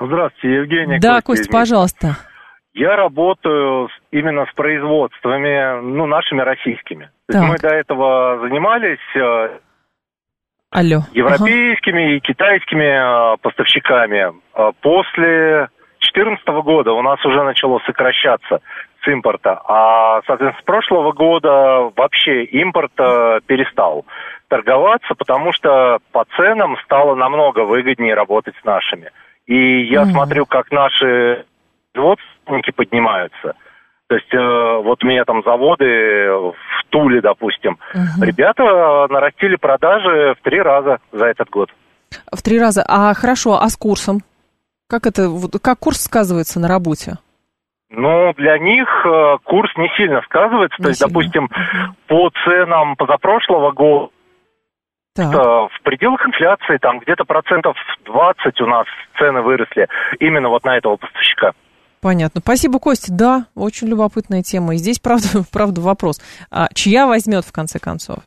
[0.00, 0.98] Здравствуйте, Евгений.
[1.00, 2.16] Да, Костя, пожалуйста.
[2.74, 7.10] Я работаю именно с производствами, ну, нашими российскими.
[7.26, 7.42] Так.
[7.42, 9.58] Мы до этого занимались э,
[10.70, 11.00] Алло.
[11.12, 12.14] европейскими ага.
[12.14, 14.32] и китайскими э, поставщиками.
[14.80, 15.68] После
[16.12, 18.60] 2014 года у нас уже начало сокращаться
[19.02, 24.04] с импорта, а, соответственно, с прошлого года вообще импорт э, перестал
[24.48, 29.10] торговаться, потому что по ценам стало намного выгоднее работать с нашими.
[29.46, 30.12] И я mm-hmm.
[30.12, 31.44] смотрю, как наши
[31.92, 33.54] производственники поднимаются.
[34.08, 37.78] То есть э, вот у меня там заводы в Туле, допустим.
[37.92, 38.24] Угу.
[38.24, 41.68] Ребята нарастили продажи в три раза за этот год.
[42.32, 42.82] В три раза.
[42.88, 44.22] А хорошо, а с курсом?
[44.88, 45.28] Как это,
[45.62, 47.18] как курс сказывается на работе?
[47.90, 50.76] Ну, для них э, курс не сильно сказывается.
[50.78, 51.12] Не То есть, сильно.
[51.12, 51.48] допустим,
[52.06, 54.10] по ценам позапрошлого года
[55.14, 55.32] так.
[55.32, 58.86] в пределах инфляции, там где-то процентов 20 у нас
[59.18, 59.88] цены выросли
[60.20, 61.52] именно вот на этого поставщика.
[62.00, 62.40] Понятно.
[62.40, 63.12] Спасибо, Костя.
[63.12, 64.74] Да, очень любопытная тема.
[64.74, 66.20] И здесь, правда, правда вопрос.
[66.50, 68.20] А чья возьмет, в конце концов?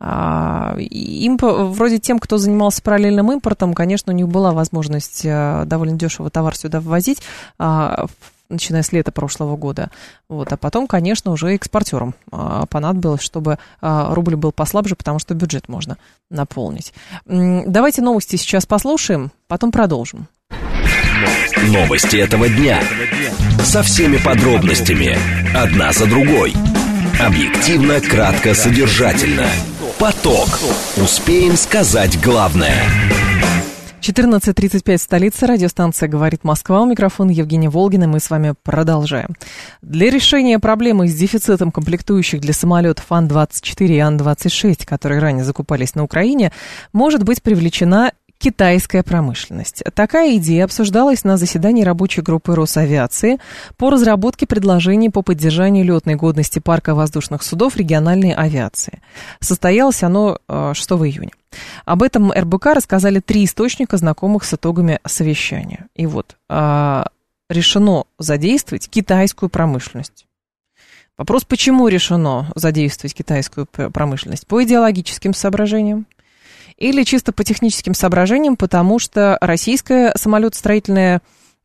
[0.00, 5.96] А, им, вроде тем, кто занимался параллельным импортом, конечно, у них была возможность а, довольно
[5.96, 7.22] дешево товар сюда ввозить,
[7.58, 8.06] а,
[8.48, 9.90] начиная с лета прошлого года.
[10.28, 10.52] Вот.
[10.52, 15.68] А потом, конечно, уже экспортерам а, понадобилось, чтобы а, рубль был послабже, потому что бюджет
[15.68, 15.96] можно
[16.30, 16.92] наполнить.
[17.26, 20.28] Давайте новости сейчас послушаем, потом продолжим.
[21.66, 22.80] Новости этого дня.
[23.64, 25.18] Со всеми подробностями.
[25.54, 26.54] Одна за другой.
[27.20, 29.46] Объективно, кратко, содержательно.
[29.98, 30.48] Поток.
[30.96, 32.84] Успеем сказать главное.
[34.00, 36.80] 14.35 столица, радиостанция «Говорит Москва».
[36.80, 38.06] У микрофона Евгения Волгина.
[38.06, 39.30] Мы с вами продолжаем.
[39.82, 46.04] Для решения проблемы с дефицитом комплектующих для самолетов Ан-24 и Ан-26, которые ранее закупались на
[46.04, 46.52] Украине,
[46.92, 49.82] может быть привлечена китайская промышленность.
[49.94, 53.38] Такая идея обсуждалась на заседании рабочей группы Росавиации
[53.76, 59.00] по разработке предложений по поддержанию летной годности парка воздушных судов региональной авиации.
[59.40, 61.32] Состоялось оно 6 э, июня.
[61.84, 65.86] Об этом РБК рассказали три источника, знакомых с итогами совещания.
[65.96, 67.04] И вот, э,
[67.50, 70.26] решено задействовать китайскую промышленность.
[71.16, 74.46] Вопрос, почему решено задействовать китайскую промышленность?
[74.46, 76.06] По идеологическим соображениям
[76.78, 81.20] или чисто по техническим соображениям, потому что российская самолетостроительная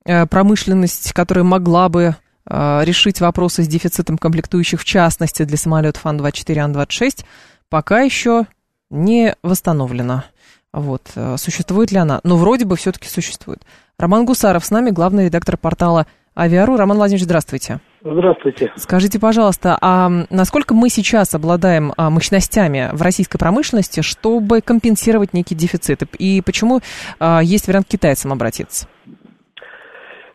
[0.05, 6.05] э, промышленность, которая могла бы э, решить вопросы с дефицитом комплектующих, в частности для самолетов
[6.05, 7.25] Ан-24, Ан-26,
[7.69, 8.47] пока еще
[8.89, 10.25] не восстановлена.
[10.73, 12.19] Вот, э, существует ли она?
[12.23, 13.61] Но вроде бы все-таки существует.
[13.99, 16.75] Роман Гусаров с нами, главный редактор портала Авиару.
[16.75, 17.79] Роман Владимирович, здравствуйте.
[18.03, 18.71] Здравствуйте.
[18.75, 25.55] Скажите, пожалуйста, а насколько мы сейчас обладаем а, мощностями в российской промышленности, чтобы компенсировать некий
[25.55, 26.03] дефицит?
[26.19, 26.81] И почему
[27.19, 28.87] а, есть вариант китайцам обратиться?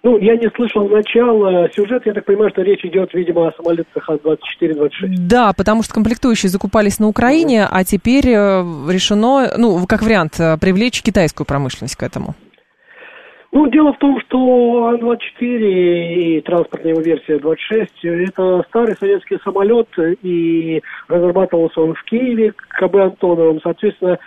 [0.02, 2.04] Ну, я не слышал начала сюжета.
[2.06, 4.90] Я так понимаю, что речь идет, видимо, о самолетах Ан-24-26.
[5.18, 10.56] Да, потому что комплектующие закупались на Украине, а теперь э, решено, ну, как вариант, э,
[10.58, 12.34] привлечь китайскую промышленность к этому.
[13.50, 19.88] Ну, дело в том, что Ан-24 и транспортная его версия 26– это старый советский самолет,
[20.22, 23.60] и разрабатывался он в Киеве КБ Антоновым.
[23.62, 24.18] Соответственно,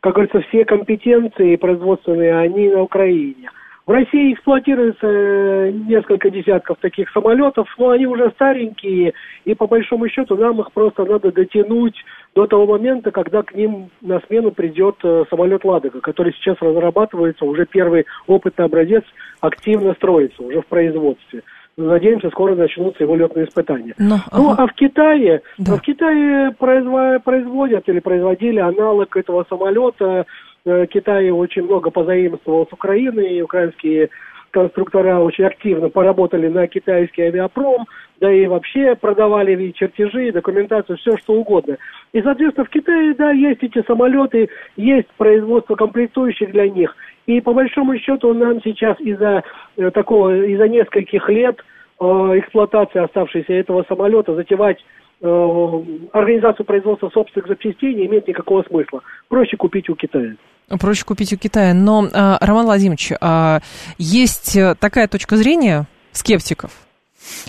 [0.00, 3.50] как говорится, все компетенции производственные, они на Украине–
[3.86, 9.12] в России эксплуатируется э, несколько десятков таких самолетов, но они уже старенькие,
[9.44, 11.96] и по большому счету нам их просто надо дотянуть
[12.34, 17.44] до того момента, когда к ним на смену придет э, самолет «Ладога», который сейчас разрабатывается,
[17.44, 19.02] уже первый опытный образец
[19.40, 21.42] активно строится, уже в производстве.
[21.76, 23.94] Надеемся, скоро начнутся его летные испытания.
[23.98, 24.62] Но, ну, ага.
[24.62, 25.76] а в Китае, да.
[25.76, 30.26] в Китае производят или производили аналог этого самолета
[30.64, 34.10] Китай очень много позаимствовал с Украины, и украинские
[34.52, 37.86] конструктора очень активно поработали на китайский авиапром,
[38.20, 41.78] да и вообще продавали чертежи, документацию, все что угодно.
[42.12, 46.94] И, соответственно, в Китае, да, есть эти самолеты, есть производство комплектующих для них.
[47.26, 49.42] И по большому счету нам сейчас из-за
[49.76, 51.58] э, такого, из-за нескольких лет
[52.00, 54.84] э, эксплуатации оставшейся этого самолета затевать
[55.20, 59.02] э, организацию производства собственных запчастей не имеет никакого смысла.
[59.28, 60.34] Проще купить у Китая.
[60.80, 61.74] Проще купить у Китая.
[61.74, 63.60] Но, а, Роман Владимирович, а,
[63.98, 66.70] есть э, такая точка зрения скептиков,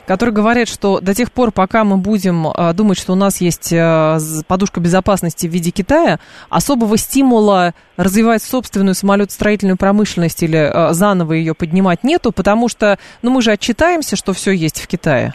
[0.06, 3.72] которые говорят, что до тех пор, пока мы будем а, думать, что у нас есть
[3.72, 11.54] э, подушка безопасности в виде Китая, особого стимула развивать собственную самолетостроительную промышленность или заново ее
[11.54, 15.34] поднимать нету, потому что ну, мы же отчитаемся, что все есть в Китае.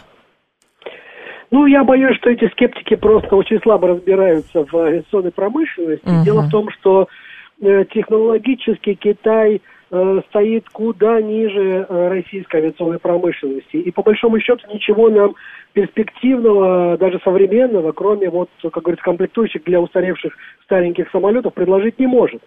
[1.51, 6.07] Ну, я боюсь, что эти скептики просто очень слабо разбираются в авиационной промышленности.
[6.07, 6.23] Угу.
[6.23, 7.28] Дело в том, что Э,
[7.61, 13.77] технологически Китай э, стоит куда ниже э, российской авиационной промышленности.
[13.77, 15.35] И по большому счету ничего нам
[15.73, 22.41] перспективного, даже современного, кроме вот, как говорится, комплектующих для устаревших стареньких самолетов, предложить не может.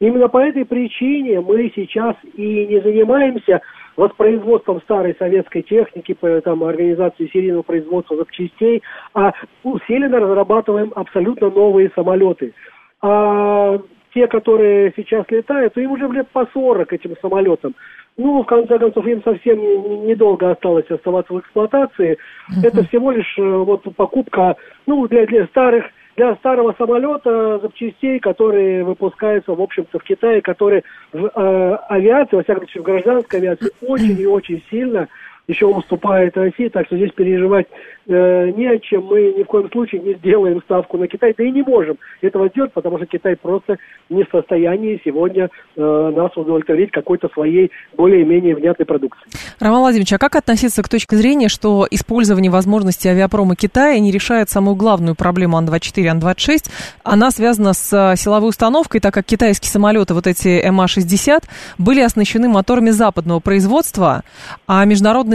[0.00, 3.62] Именно по этой причине мы сейчас и не занимаемся
[3.96, 8.82] воспроизводством старой советской техники, по там, организации серийного производства запчастей,
[9.14, 12.52] а усиленно разрабатываем абсолютно новые самолеты.
[13.00, 13.80] А
[14.16, 17.74] те, которые сейчас летают, им уже лет по 40 этим самолетам.
[18.16, 19.58] Ну, в конце концов, им совсем
[20.06, 22.12] недолго осталось оставаться в эксплуатации.
[22.12, 22.66] Uh-huh.
[22.66, 25.84] Это всего лишь э, вот покупка, ну, для, для старых
[26.16, 32.42] для старого самолета запчастей, которые выпускаются, в общем-то, в Китае, которые в э, авиации, во
[32.42, 35.08] всяком случае, в гражданской авиации, очень и очень сильно
[35.48, 37.66] еще уступает России, так что здесь переживать
[38.08, 39.04] э, не о чем.
[39.04, 42.48] Мы ни в коем случае не сделаем ставку на Китай, да и не можем этого
[42.48, 43.76] сделать, потому что Китай просто
[44.08, 49.26] не в состоянии сегодня э, нас удовлетворить какой-то своей более-менее внятной продукцией.
[49.60, 54.50] Роман Владимирович, а как относиться к точке зрения, что использование возможностей авиапрома Китая не решает
[54.50, 56.70] самую главную проблему Ан-24 Ан-26?
[57.04, 61.44] Она связана с э, силовой установкой, так как китайские самолеты, вот эти МА-60,
[61.78, 64.22] были оснащены моторами западного производства,
[64.66, 64.84] а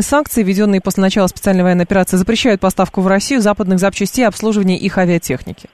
[0.01, 4.27] международные санкции, введенные после начала специальной военной операции, запрещают поставку в Россию западных запчастей и
[4.27, 5.69] обслуживание их авиатехники.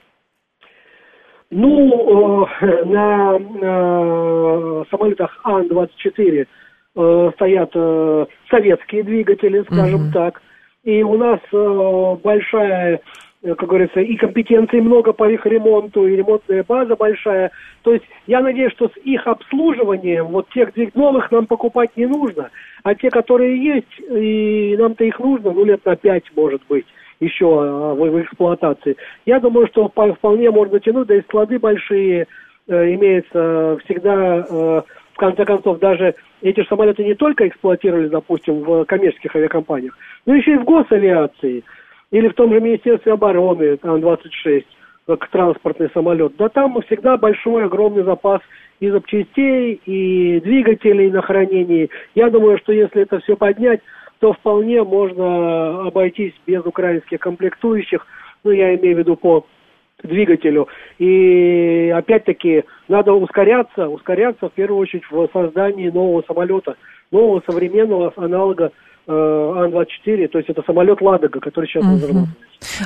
[1.50, 6.46] Ну, э, на э, самолетах Ан-24
[6.96, 10.14] э, стоят э, советские двигатели, скажем mm-hmm.
[10.14, 10.42] так.
[10.84, 13.00] И у нас э, большая
[13.44, 17.52] как говорится, и компетенций много по их ремонту, и ремонтная база большая.
[17.84, 22.50] То есть я надеюсь, что с их обслуживанием вот тех новых нам покупать не нужно,
[22.84, 26.86] а те, которые есть, и нам-то их нужно, ну, лет на пять, может быть
[27.20, 28.96] еще а, в, в эксплуатации.
[29.26, 32.28] Я думаю, что вполне можно тянуть, да и склады большие
[32.68, 34.82] э, имеются всегда, э,
[35.14, 40.36] в конце концов, даже эти же самолеты не только эксплуатировались, допустим, в коммерческих авиакомпаниях, но
[40.36, 41.64] еще и в госавиации
[42.12, 44.66] или в том же Министерстве обороны, там 26,
[45.08, 48.42] как транспортный самолет, да там всегда большой, огромный запас
[48.80, 51.90] и запчастей, и двигателей на хранении.
[52.16, 53.82] Я думаю, что если это все поднять,
[54.20, 58.06] то вполне можно обойтись без украинских комплектующих,
[58.44, 59.46] ну, я имею в виду по
[60.04, 60.68] двигателю.
[61.00, 66.78] И опять-таки надо ускоряться, ускоряться в первую очередь в создании нового самолета,
[67.12, 68.72] нового современного аналога Э,
[69.08, 71.94] Ан-24, то есть это самолет «Ладога», который сейчас uh-huh.
[71.94, 72.36] разрабатывается.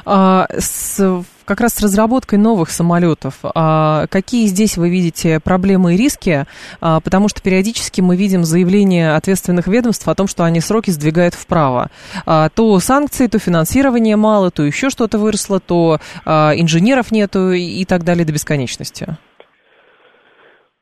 [0.06, 5.98] А, с, как раз с разработкой новых самолетов, а, какие здесь вы видите проблемы и
[5.98, 6.46] риски?
[6.80, 11.34] А, потому что периодически мы видим заявления ответственных ведомств о том, что они сроки сдвигают
[11.34, 11.90] вправо.
[12.26, 17.84] А, то санкции, то финансирование мало, то еще что-то выросло, то а, инженеров нету и
[17.86, 19.18] так далее до бесконечности.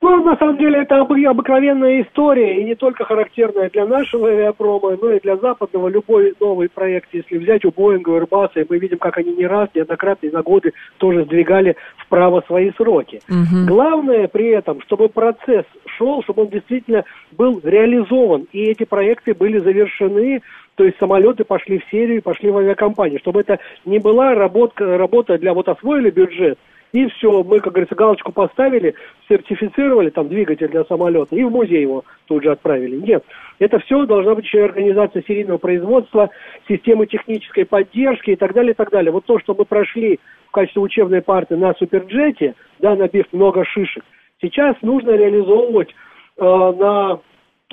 [0.01, 5.12] Ну, на самом деле, это обыкновенная история, и не только характерная для нашего авиапрома, но
[5.12, 5.89] и для западного.
[5.89, 9.67] Любой новый проект, если взять у Боинга, Airbus, и мы видим, как они не раз,
[9.75, 13.19] неоднократно и за годы тоже сдвигали вправо свои сроки.
[13.27, 13.67] Угу.
[13.67, 15.65] Главное при этом, чтобы процесс
[15.97, 20.41] шел, чтобы он действительно был реализован, и эти проекты были завершены,
[20.75, 25.38] то есть самолеты пошли в серию, пошли в авиакомпании, чтобы это не была работа, работа
[25.38, 26.57] для вот освоили бюджет,
[26.91, 28.95] и все, мы, как говорится, галочку поставили,
[29.28, 32.97] сертифицировали там двигатель для самолета и в музей его тут же отправили.
[32.97, 33.23] Нет,
[33.60, 36.30] это все должна быть еще организация серийного производства,
[36.67, 39.12] системы технической поддержки и так далее, и так далее.
[39.12, 44.04] Вот то, что мы прошли в качестве учебной парты на Суперджете, да, набив много шишек,
[44.41, 45.89] сейчас нужно реализовывать
[46.38, 47.19] э, на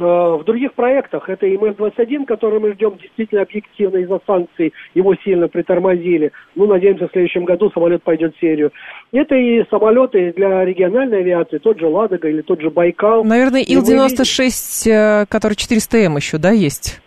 [0.04, 5.48] в других проектах это и МС-21, который мы ждем действительно объективно из-за санкций, его сильно
[5.48, 6.32] притормозили.
[6.54, 8.72] Ну, надеемся, в следующем году самолет пойдет в серию.
[9.12, 13.24] Это и самолеты для региональной авиации, тот же «Ладога» или тот же «Байкал».
[13.24, 17.00] Наверное, Ил-96, э, который 400М еще, да, есть?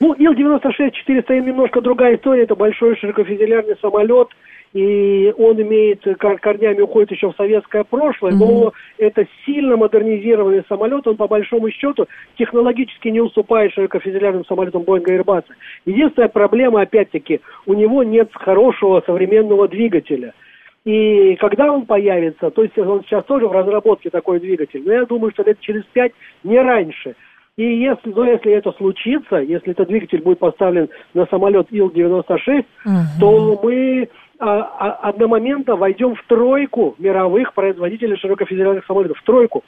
[0.00, 2.44] Ну, Ил-96, 400М немножко другая история.
[2.44, 4.28] Это большой широкофюзеляжный самолет–
[4.74, 8.36] и он имеет корнями уходит еще в советское прошлое, mm-hmm.
[8.38, 12.06] но это сильно модернизированный самолет, он по большому счету
[12.36, 15.44] технологически не уступает широкофюзеляжным самолетам Боинга и Airbus.
[15.86, 20.34] Единственная проблема, опять-таки, у него нет хорошего современного двигателя.
[20.84, 25.06] И когда он появится, то есть он сейчас тоже в разработке такой двигатель, но я
[25.06, 27.14] думаю, что лет через пять, не раньше.
[27.56, 32.64] И если, но если это случится, если этот двигатель будет поставлен на самолет Ил-96, uh-huh.
[33.20, 34.08] то мы
[34.38, 39.18] одномоментно войдем в тройку мировых производителей широкофедеральных самолетов.
[39.18, 39.62] В тройку.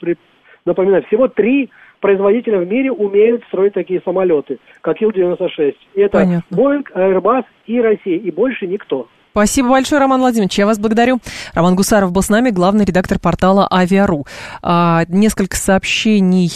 [0.65, 1.69] Напоминаю, всего три
[2.01, 5.75] производителя в мире умеют строить такие самолеты, как Ил-96.
[5.95, 6.55] Это Понятно.
[6.55, 9.07] Boeing, Airbus и Россия, и больше никто.
[9.37, 10.57] Спасибо большое, Роман Владимирович.
[10.57, 11.19] Я вас благодарю.
[11.53, 14.25] Роман Гусаров был с нами, главный редактор портала Авиару.
[14.63, 16.51] А, несколько сообщений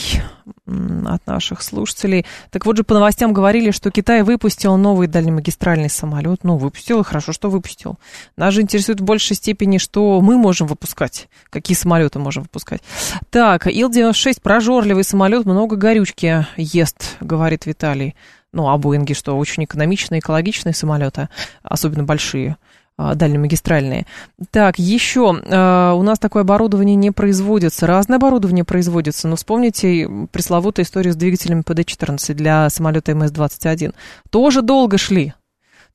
[1.05, 2.25] от наших слушателей.
[2.49, 6.39] Так вот же по новостям говорили, что Китай выпустил новый дальнемагистральный самолет.
[6.41, 7.99] Ну, выпустил, и хорошо, что выпустил.
[8.35, 12.81] Нас же интересует в большей степени, что мы можем выпускать, какие самолеты можем выпускать.
[13.29, 18.15] Так, Ил-96, прожорливый самолет, много горючки ест, говорит Виталий.
[18.53, 21.29] Ну, а Боинги что, очень экономичные, экологичные самолеты,
[21.63, 22.57] особенно большие.
[23.03, 24.05] А, дальнемагистральные.
[24.51, 27.87] Так, еще э, у нас такое оборудование не производится.
[27.87, 33.95] Разное оборудование производится, но вспомните пресловутую историю с двигателем ПД-14 для самолета МС-21.
[34.29, 35.33] Тоже долго шли.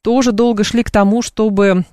[0.03, 1.85] Тоже долго шли к тому, чтобы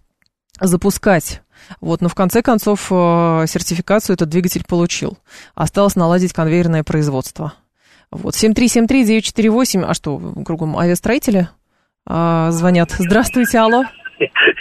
[0.59, 1.43] запускать.
[1.79, 5.19] Вот, но в конце концов э, сертификацию этот двигатель получил.
[5.53, 7.53] Осталось наладить конвейерное производство.
[8.09, 11.49] Вот, 7373948, а что, кругом авиастроители
[12.07, 12.95] а, звонят.
[12.97, 13.83] Здравствуйте, алло.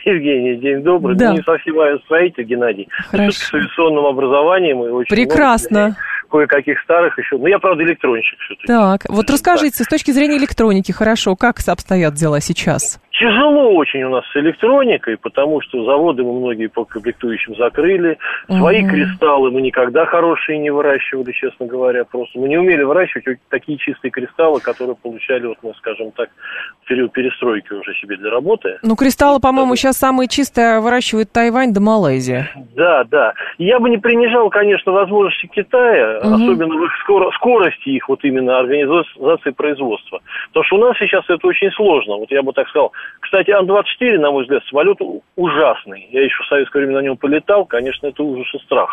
[0.04, 1.16] Евгений, день добрый.
[1.16, 1.32] Да.
[1.32, 2.88] Не совсем авиастроитель, Геннадий.
[3.10, 3.32] Хорошо.
[3.32, 5.96] С авиационным образованием и очень Прекрасно.
[6.30, 7.36] кое-каких старых еще.
[7.36, 8.66] Ну, я, правда, электронщик все-таки.
[8.66, 13.00] Так, вот расскажите, с точки зрения электроники, хорошо, как обстоят дела сейчас?
[13.12, 18.16] Тяжело очень у нас с электроникой, потому что заводы мы многие по комплектующим закрыли.
[18.48, 18.90] Свои Мгм.
[18.90, 22.04] кристаллы мы никогда хорошие не выращивали, честно говоря.
[22.04, 26.30] Просто мы не умели выращивать такие чистые кристаллы, которые получали, вот мы, скажем так,
[26.84, 28.78] в период перестройки уже себе для работы.
[28.82, 32.48] Ну, кристаллы, по-моему, сейчас самые чистые выращивают Тайвань да Малайзия.
[32.74, 33.34] Да, да.
[33.58, 36.34] Я бы не принижал, конечно, возможности Китая, Мгм.
[36.34, 40.20] особенно в их скоро- скорости их вот именно организации производства.
[40.48, 42.16] Потому что у нас сейчас это очень сложно.
[42.16, 42.92] Вот я бы так сказал.
[43.20, 44.98] Кстати, Ан-24, на мой взгляд, самолет
[45.36, 46.06] ужасный.
[46.10, 47.64] Я еще в советское время на нем полетал.
[47.64, 48.90] Конечно, это ужас и страх.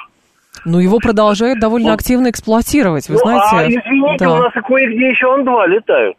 [0.65, 3.47] Но его продолжают довольно активно эксплуатировать, вы ну, знаете.
[3.51, 4.33] а извините, Да.
[4.33, 6.17] у нас и кое-где еще Ан-2 летают.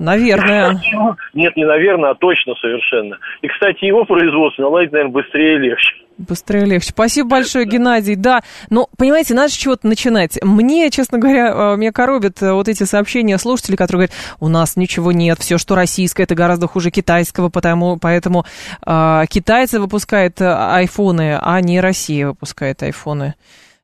[0.00, 0.80] Наверное.
[1.34, 3.18] Нет, не наверное, а точно совершенно.
[3.42, 5.94] И, кстати, его производство наладить, наверное, быстрее и легче.
[6.16, 6.88] Быстрее легче.
[6.88, 8.14] Спасибо большое, Геннадий.
[8.14, 8.40] Да,
[8.70, 10.38] но, понимаете, надо с чего-то начинать.
[10.42, 14.76] Мне, честно говоря, э, меня коробят э, вот эти сообщения слушателей, которые говорят, у нас
[14.76, 18.46] ничего нет, все, что российское, это гораздо хуже китайского, потому, поэтому
[18.86, 23.34] э, китайцы выпускают э, айфоны, а не Россия выпускает айфоны.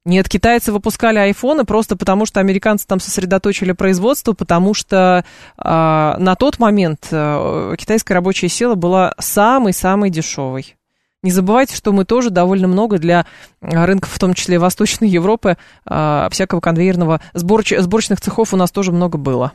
[0.06, 5.24] Нет, китайцы выпускали айфоны просто потому, что американцы там сосредоточили производство, потому что
[5.58, 10.76] э, на тот момент э, китайская рабочая сила была самой-самой дешевой.
[11.24, 13.26] Не забывайте, что мы тоже довольно много для
[13.60, 18.70] а, рынков, в том числе Восточной Европы, а, всякого конвейерного, сборч, сборочных цехов у нас
[18.70, 19.54] тоже много было.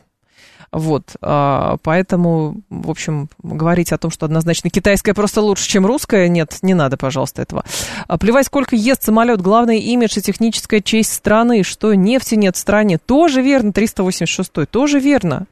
[0.72, 6.28] Вот, а, поэтому, в общем, говорить о том, что однозначно китайская просто лучше, чем русская,
[6.28, 7.62] нет, не надо, пожалуйста, этого.
[8.08, 12.58] А, Плевать, сколько ест самолет, главное имидж и техническая честь страны, что нефти нет в
[12.58, 15.46] стране, тоже верно, 386 тоже верно.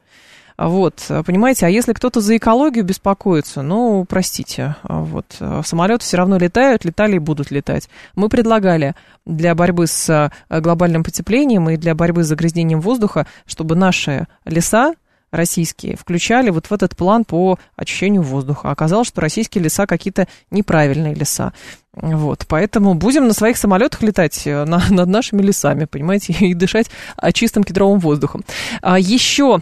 [0.57, 5.25] А Вот, понимаете, а если кто-то за экологию беспокоится, ну, простите, вот,
[5.63, 7.89] самолеты все равно летают, летали и будут летать.
[8.15, 8.95] Мы предлагали
[9.25, 14.93] для борьбы с глобальным потеплением и для борьбы с загрязнением воздуха, чтобы наши леса
[15.31, 18.69] российские включали вот в этот план по очищению воздуха.
[18.69, 21.53] Оказалось, что российские леса какие-то неправильные леса.
[21.93, 26.89] Вот, поэтому будем на своих самолетах летать э, на- над нашими лесами, понимаете, и дышать
[27.17, 28.43] а, чистым кедровым воздухом.
[28.81, 29.61] А, еще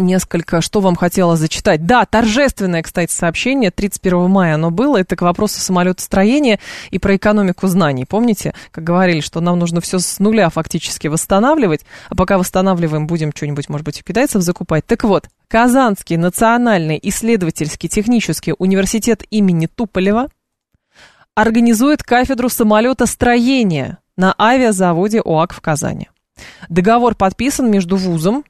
[0.00, 1.86] несколько, что вам хотела зачитать.
[1.86, 6.58] Да, торжественное, кстати, сообщение, 31 мая оно было, это к вопросу самолетостроения
[6.90, 8.04] и про экономику знаний.
[8.04, 13.32] Помните, как говорили, что нам нужно все с нуля фактически восстанавливать, а пока восстанавливаем, будем
[13.34, 14.86] что-нибудь, может быть, у китайцев закупать.
[14.86, 20.28] Так вот, Казанский национальный исследовательский технический университет имени Туполева
[21.34, 26.08] организует кафедру самолетостроения на авиазаводе ОАК в Казани.
[26.68, 28.44] Договор подписан между вузом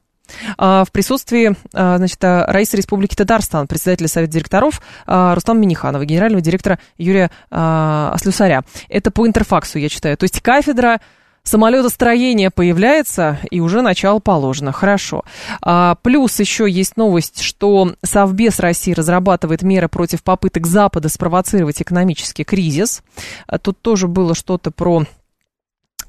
[0.57, 6.41] в присутствии а, значит, а, Раисы Республики Татарстан, председателя Совета директоров а, Рустама Миниханова, генерального
[6.41, 8.63] директора Юрия а, Слюсаря.
[8.89, 10.17] Это по интерфаксу, я читаю.
[10.17, 11.01] То есть кафедра
[11.45, 14.73] самолетостроения появляется, и уже начало положено.
[14.73, 15.25] Хорошо.
[15.61, 22.45] А, плюс еще есть новость, что Совбез России разрабатывает меры против попыток Запада спровоцировать экономический
[22.45, 23.03] кризис.
[23.47, 25.05] А, Тут тоже было что-то про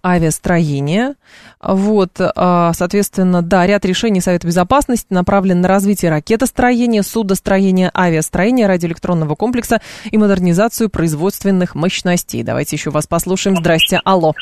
[0.05, 1.15] авиастроение.
[1.61, 9.35] Вот, а, соответственно, да, ряд решений Совета Безопасности направлен на развитие ракетостроения, судостроения, авиастроения, радиоэлектронного
[9.35, 12.43] комплекса и модернизацию производственных мощностей.
[12.43, 13.57] Давайте еще вас послушаем.
[13.57, 13.99] Здрасте.
[14.05, 14.33] Алло.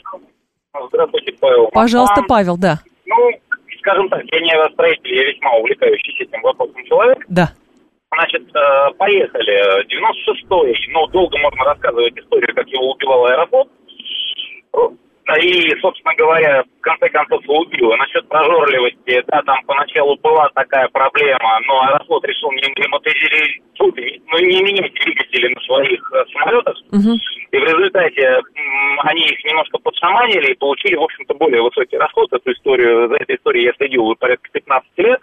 [0.90, 1.68] Здравствуйте, Павел.
[1.72, 2.80] Пожалуйста, А, Павел, да.
[3.06, 3.16] Ну,
[3.80, 7.20] скажем так, я не авиастроитель, я весьма увлекающийся этим вопросом человек.
[7.30, 7.52] Да.
[8.14, 9.86] Значит, э, поехали.
[9.86, 13.70] 96-й, ну, долго можно рассказывать историю, как его убивал аэрофлот.
[15.40, 17.96] И, собственно говоря, в конце концов его убило.
[17.96, 24.62] Насчет прожорливости, да, там поначалу была такая проблема, но Аэрофлот решил не ремонтизировать, ну, не
[24.62, 26.78] менять двигатели на своих э, самолетах.
[27.52, 28.42] И в результате
[29.04, 32.32] они их немножко подшаманили и получили, в общем-то, более высокий расход.
[32.34, 35.22] Эту историю, за этой историей я следил порядка 15 лет.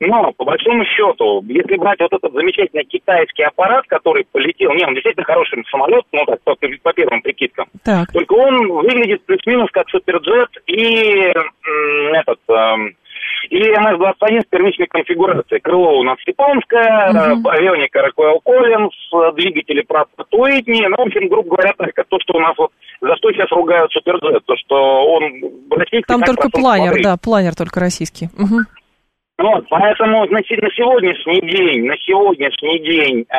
[0.00, 4.94] Но, по большому счету, если брать вот этот замечательный китайский аппарат, который полетел, не, он
[4.94, 7.68] действительно хороший самолет, ну так, по, по первым прикидкам.
[7.84, 8.12] Так.
[8.12, 11.32] Только он выглядит плюс-минус как суперджет и
[12.12, 12.40] этот...
[12.48, 12.96] эм,
[13.50, 15.60] и МС-21 с первичной конфигурацией.
[15.60, 20.88] Крыло у нас японское, э, авионика Collins, э, двигатели Pratt Whitney.
[20.88, 22.70] Ну, в общем, грубо говоря, так, как то, что у нас вот,
[23.00, 25.22] за что сейчас ругают Суперджет, то, что он
[25.70, 26.04] российский...
[26.06, 27.04] Там только планер, смотри.
[27.04, 28.28] да, планер только российский.
[28.36, 28.66] Мгм.
[29.36, 33.36] Вот, поэтому на, се- на сегодняшний день, на сегодняшний день э,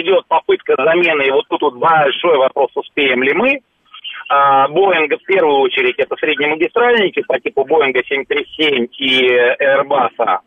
[0.00, 3.60] идет попытка замены, и вот тут вот большой вопрос, успеем ли мы.
[4.28, 9.28] А Боинга в первую очередь это среднемагистральники по типу Боинга 737 и
[9.60, 10.40] Airbus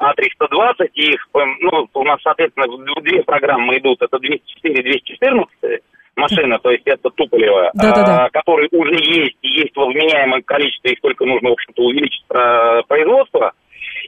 [0.00, 0.88] А320.
[0.94, 1.28] Их,
[1.60, 2.66] ну, у нас, соответственно,
[3.02, 4.00] две программы идут.
[4.00, 5.80] Это 204 214
[6.16, 8.26] машина, то есть это Туполева, Да-да-да.
[8.26, 12.24] а, который уже есть, и есть во вменяемом количестве, и сколько нужно, в общем-то, увеличить
[12.28, 13.52] а, производство.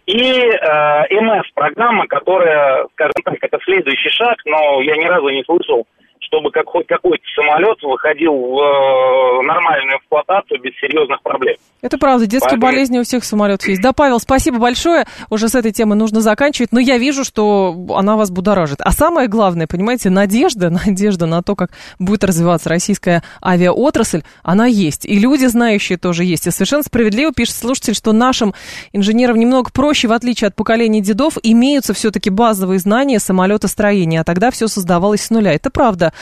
[0.06, 5.86] И э, МС-программа, которая, скажем так, это следующий шаг, но я ни разу не слышал
[6.26, 11.56] чтобы как, хоть какой-то самолет выходил в э, нормальную эксплуатацию без серьезных проблем.
[11.82, 13.82] Это правда, детские Поэтому- болезни у всех самолетов есть.
[13.82, 15.04] Да, Павел, спасибо большое.
[15.28, 18.80] Уже с этой темы нужно заканчивать, но я вижу, что она вас будоражит.
[18.80, 25.04] А самое главное, понимаете, надежда, надежда на то, как будет развиваться российская авиаотрасль, она есть.
[25.04, 26.46] И люди, знающие, тоже есть.
[26.46, 28.54] И совершенно справедливо пишет слушатель, что нашим
[28.94, 34.50] инженерам немного проще, в отличие от поколения дедов, имеются все-таки базовые знания самолетостроения, а тогда
[34.50, 35.52] все создавалось с нуля.
[35.52, 36.13] Это правда.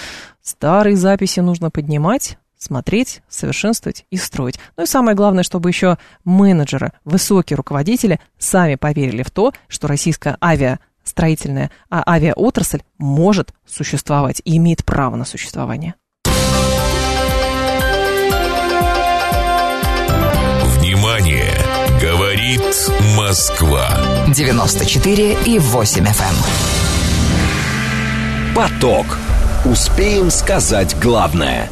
[0.43, 4.59] Старые записи нужно поднимать, смотреть, совершенствовать и строить.
[4.76, 10.36] Ну и самое главное, чтобы еще менеджеры, высокие руководители сами поверили в то, что российская
[10.43, 15.95] авиастроительная а, авиаотрасль может существовать и имеет право на существование.
[20.78, 21.53] Внимание!
[22.01, 23.88] Говорит Москва.
[24.34, 26.34] 94 и 8 FM.
[28.57, 29.21] Поток.
[29.64, 31.70] Успеем сказать главное.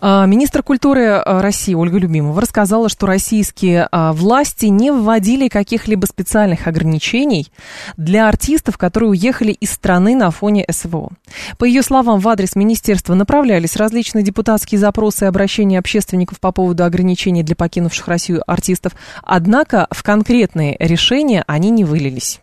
[0.00, 6.06] А, Министр культуры а, России Ольга Любимова рассказала, что российские а, власти не вводили каких-либо
[6.06, 7.48] специальных ограничений
[7.96, 11.10] для артистов, которые уехали из страны на фоне СВО.
[11.58, 16.84] По ее словам, в адрес министерства направлялись различные депутатские запросы и обращения общественников по поводу
[16.84, 18.92] ограничений для покинувших Россию артистов,
[19.24, 22.40] однако в конкретные решения они не вылились.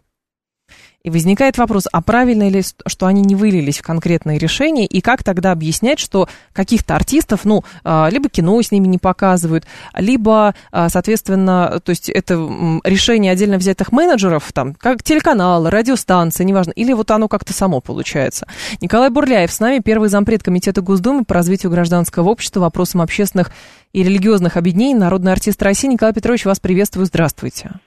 [1.03, 5.23] И возникает вопрос, а правильно ли, что они не вылились в конкретные решения, и как
[5.23, 10.89] тогда объяснять, что каких-то артистов, ну, а, либо кино с ними не показывают, либо, а,
[10.89, 12.35] соответственно, то есть это
[12.83, 18.45] решение отдельно взятых менеджеров, там, как телеканалы, радиостанции, неважно, или вот оно как-то само получается.
[18.81, 23.51] Николай Бурляев с нами, первый зампред Комитета Госдумы по развитию гражданского общества, вопросам общественных
[23.93, 25.87] и религиозных объединений, народный артист России.
[25.87, 27.79] Николай Петрович, вас приветствую, здравствуйте.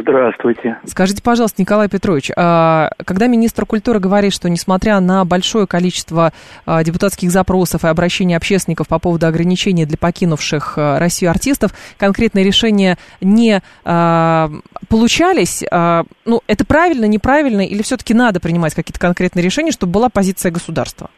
[0.00, 0.78] Здравствуйте.
[0.84, 6.32] Скажите, пожалуйста, Николай Петрович, а когда министр культуры говорит, что несмотря на большое количество
[6.66, 12.44] а, депутатских запросов и обращений общественников по поводу ограничений для покинувших а, Россию артистов, конкретные
[12.44, 13.60] решения не
[14.88, 15.64] получались,
[16.24, 21.10] ну, это правильно, неправильно, или все-таки надо принимать какие-то конкретные решения, чтобы была позиция государства?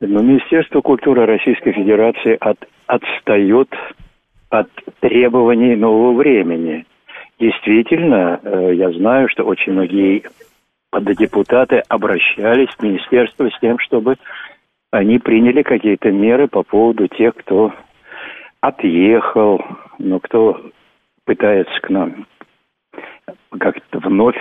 [0.00, 3.68] Но Министерство культуры Российской Федерации от, отстает
[4.50, 4.68] от
[5.00, 6.86] требований нового времени.
[7.38, 10.22] Действительно, э, я знаю, что очень многие
[11.18, 14.16] депутаты обращались в министерство с тем, чтобы
[14.92, 17.72] они приняли какие-то меры по поводу тех, кто
[18.60, 19.60] отъехал,
[19.98, 20.60] но кто
[21.24, 22.26] пытается к нам
[23.58, 24.38] как-то вновь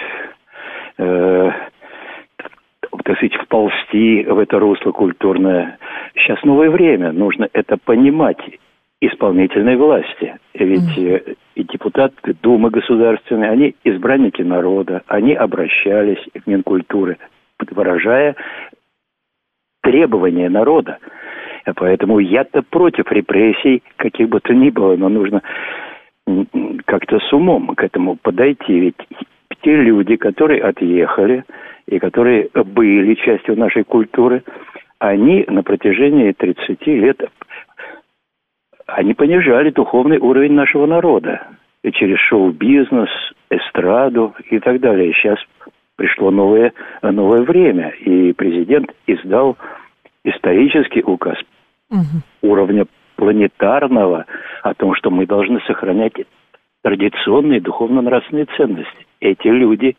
[0.97, 1.51] э,
[3.03, 5.77] так сказать, вползти в это русло культурное.
[6.15, 8.37] Сейчас новое время, нужно это понимать
[9.07, 10.37] исполнительной власти.
[10.53, 17.17] Ведь э, и депутаты Думы Государственной, они избранники народа, они обращались в Минкультуры,
[17.71, 18.35] выражая
[19.81, 20.99] требования народа.
[21.65, 25.41] А Поэтому я-то против репрессий, каких бы то ни было, но нужно
[26.85, 28.79] как-то с умом к этому подойти.
[28.79, 28.95] Ведь
[29.61, 31.43] те люди, которые отъехали
[31.87, 34.43] и которые были частью нашей культуры,
[34.99, 37.29] они на протяжении 30 лет
[38.87, 41.47] они понижали духовный уровень нашего народа.
[41.83, 43.09] И через шоу-бизнес,
[43.49, 45.13] эстраду и так далее.
[45.13, 45.37] Сейчас
[45.95, 49.57] пришло новое, новое время, и президент издал
[50.23, 51.37] исторический указ
[52.41, 54.25] уровня планетарного
[54.63, 56.13] о том, что мы должны сохранять
[56.81, 59.05] традиционные духовно-нравственные ценности.
[59.19, 59.95] Эти люди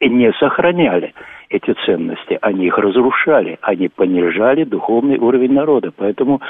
[0.00, 1.14] не сохраняли
[1.48, 5.90] эти ценности, они их разрушали, они понижали духовный уровень народа.
[5.96, 6.40] Поэтому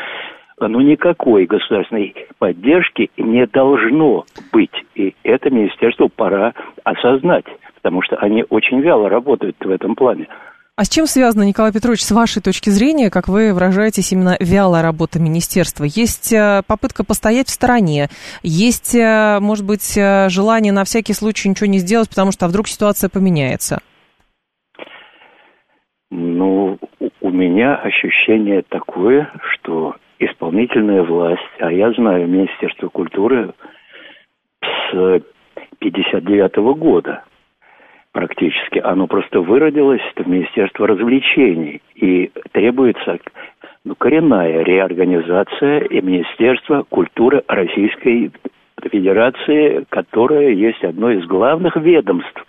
[0.69, 4.75] ну, никакой государственной поддержки не должно быть.
[4.95, 6.55] И это министерству пора
[6.85, 7.47] осознать,
[7.77, 10.29] потому что они очень вяло работают в этом плане.
[10.77, 14.83] А с чем связано, Николай Петрович, с вашей точки зрения, как вы выражаетесь, именно вялая
[14.83, 15.85] работа министерства?
[15.85, 18.09] Есть э, попытка постоять в стороне,
[18.43, 22.49] есть, э, может быть, э, желание на всякий случай ничего не сделать, потому что а
[22.49, 23.81] вдруг ситуация поменяется?
[26.11, 26.79] Ну,
[27.21, 33.53] у меня ощущение такое, что исполнительная власть, а я знаю Министерство культуры
[34.63, 35.23] с
[35.79, 37.25] 59 года
[38.13, 43.19] практически, оно просто выродилось в Министерство развлечений и требуется
[43.85, 48.31] ну, коренная реорганизация и Министерства культуры Российской
[48.91, 52.45] Федерации, которое есть одно из главных ведомств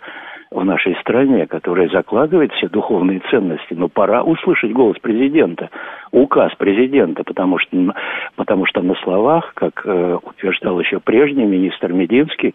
[0.52, 3.74] в нашей стране, которое закладывает все духовные ценности.
[3.74, 5.70] Но пора услышать голос президента,
[6.10, 7.94] указ президента, потому что,
[8.36, 12.54] потому что на словах, как э, утверждал еще прежний министр Мединский,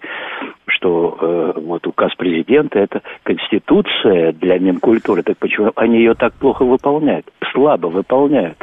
[0.68, 6.64] что э, вот указ президента это конституция для Минкультуры, так почему они ее так плохо
[6.64, 8.58] выполняют, слабо выполняют?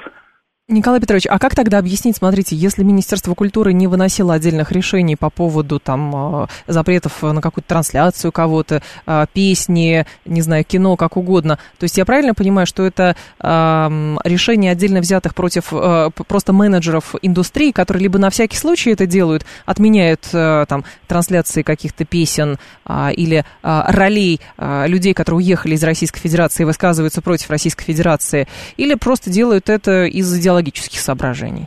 [0.67, 5.29] Николай Петрович, а как тогда объяснить, смотрите, если Министерство культуры не выносило отдельных решений по
[5.29, 11.59] поводу там а, запретов на какую-то трансляцию кого-то, а, песни, не знаю, кино, как угодно,
[11.79, 17.71] то есть я правильно понимаю, что это решение отдельно взятых против а, просто менеджеров индустрии,
[17.71, 22.59] которые либо на всякий случай это делают, отменяют там трансляции каких-то песен
[22.89, 28.49] или ролей людей, которые уехали из Российской Федерации и высказываются против Российской Федерации,
[28.79, 31.67] или просто делают это из идеологии идеологических соображений?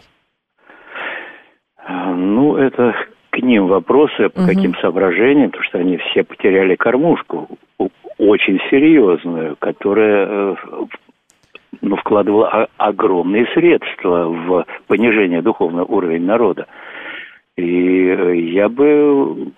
[1.88, 2.96] Ну, это
[3.30, 4.48] к ним вопросы, по угу.
[4.48, 7.50] каким соображениям, потому что они все потеряли кормушку,
[8.18, 10.56] очень серьезную, которая э,
[11.82, 16.66] ну, вкладывала огромные средства в понижение духовного уровня народа.
[17.56, 19.52] И э, я бы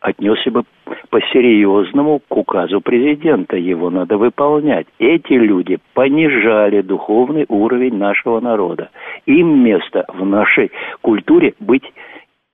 [0.00, 0.64] отнесся бы
[1.10, 3.56] по-серьезному к указу президента.
[3.56, 4.86] Его надо выполнять.
[4.98, 8.90] Эти люди понижали духовный уровень нашего народа.
[9.26, 10.70] Им место в нашей
[11.02, 11.84] культуре быть,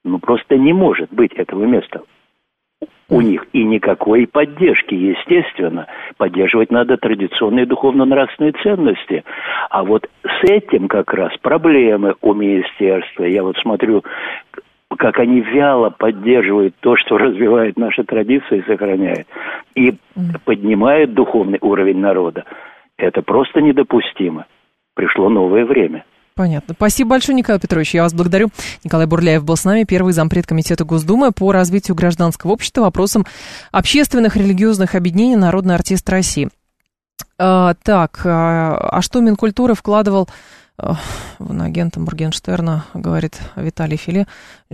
[0.05, 2.03] ну, просто не может быть этого места
[3.09, 5.87] у них и никакой поддержки, естественно.
[6.17, 9.25] Поддерживать надо традиционные духовно-нравственные ценности.
[9.71, 13.25] А вот с этим как раз проблемы у министерства.
[13.25, 14.03] Я вот смотрю,
[14.99, 19.27] как они вяло поддерживают то, что развивает наши традиции и сохраняет,
[19.75, 19.95] и
[20.45, 22.45] поднимает духовный уровень народа.
[22.97, 24.47] Это просто недопустимо.
[24.95, 26.05] Пришло новое время.
[26.35, 26.75] Понятно.
[26.75, 27.95] Спасибо большое, Николай Петрович.
[27.95, 28.49] Я вас благодарю.
[28.85, 33.25] Николай Бурляев был с нами, первый зампред комитета Госдумы по развитию гражданского общества, вопросам
[33.73, 36.51] общественных религиозных объединений «Народный артист России».
[37.39, 40.29] А, так, а, а что Минкультуры вкладывал
[40.79, 44.27] в агента Моргенштерна, говорит Виталий Филе,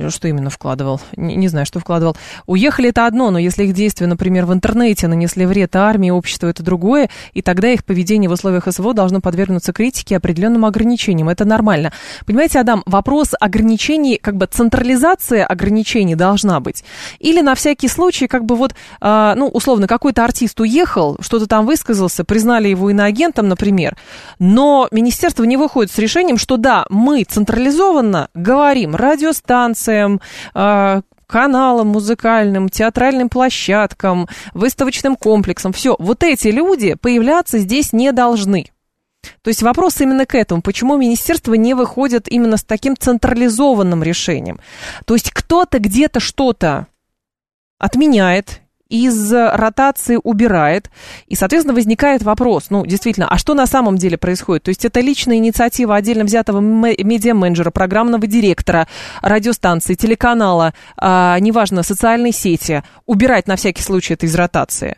[0.08, 2.16] что именно вкладывал, не, не знаю, что вкладывал.
[2.46, 6.62] Уехали это одно, но если их действия, например, в интернете нанесли вред армии, обществу это
[6.62, 11.28] другое, и тогда их поведение в условиях СВО должно подвергнуться критике определенным ограничениям.
[11.28, 11.92] Это нормально.
[12.26, 16.84] Понимаете, Адам, вопрос ограничений, как бы централизация ограничений должна быть.
[17.18, 21.66] Или на всякий случай, как бы вот, э, ну, условно, какой-то артист уехал, что-то там
[21.66, 23.96] высказался, признали его иноагентом, например,
[24.38, 32.68] но министерство не выходит с решением, что да, мы централизованно говорим радиостанциям, э, каналам музыкальным,
[32.68, 35.72] театральным площадкам, выставочным комплексам.
[35.72, 38.70] Все, вот эти люди появляться здесь не должны.
[39.42, 40.62] То есть вопрос именно к этому.
[40.62, 44.60] Почему министерство не выходит именно с таким централизованным решением?
[45.06, 46.88] То есть кто-то где-то что-то
[47.78, 48.61] отменяет
[48.92, 50.90] из ротации убирает,
[51.26, 54.64] и, соответственно, возникает вопрос, ну, действительно, а что на самом деле происходит?
[54.64, 58.86] То есть это личная инициатива отдельно взятого медиа-менеджера, программного директора,
[59.22, 64.96] радиостанции, телеканала, а, неважно, социальной сети, убирать на всякий случай это из ротации.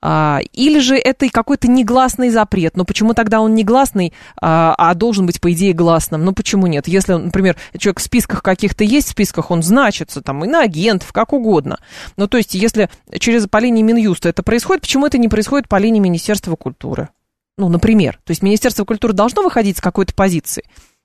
[0.00, 2.76] А, или же это какой-то негласный запрет.
[2.76, 6.24] Но почему тогда он негласный, а, а должен быть, по идее, гласным?
[6.24, 6.86] Ну, почему нет?
[6.86, 11.12] Если, например, человек в списках каких-то есть, в списках он значится, там, и на агентов,
[11.12, 11.78] как угодно.
[12.16, 15.76] Ну, то есть, если через по линии Минюста это происходит, почему это не происходит по
[15.76, 17.08] линии Министерства культуры?
[17.56, 18.20] Ну, например.
[18.24, 20.62] То есть, Министерство культуры должно выходить с какой-то позиции?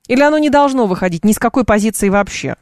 [0.08, 2.58] Или оно не должно выходить ни с какой позиции вообще?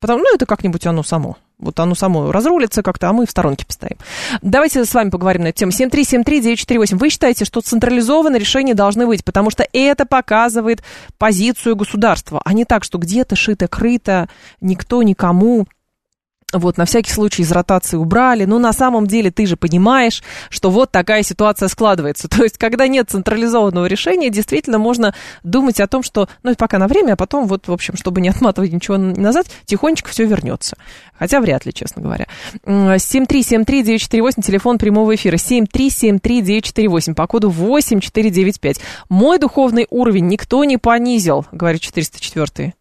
[0.00, 1.36] Потому, ну, это как-нибудь оно само.
[1.58, 3.98] Вот оно само разрулится как-то, а мы в сторонке постоим.
[4.40, 5.72] Давайте с вами поговорим на эту тему.
[5.72, 6.96] 7373948.
[6.96, 10.82] Вы считаете, что централизованные решения должны быть, потому что это показывает
[11.18, 14.28] позицию государства, а не так, что где-то шито-крыто,
[14.62, 15.66] никто никому
[16.52, 18.44] вот, на всякий случай из ротации убрали.
[18.44, 22.28] Но на самом деле ты же понимаешь, что вот такая ситуация складывается.
[22.30, 26.88] То есть, когда нет централизованного решения, действительно можно думать о том, что, ну, пока на
[26.88, 30.76] время, а потом вот, в общем, чтобы не отматывать ничего назад, тихонечко все вернется.
[31.18, 32.26] Хотя вряд ли, честно говоря.
[32.64, 35.36] 7373948, телефон прямого эфира.
[35.36, 38.80] 7373948, по коду 8495.
[39.08, 42.74] Мой духовный уровень никто не понизил, говорит 404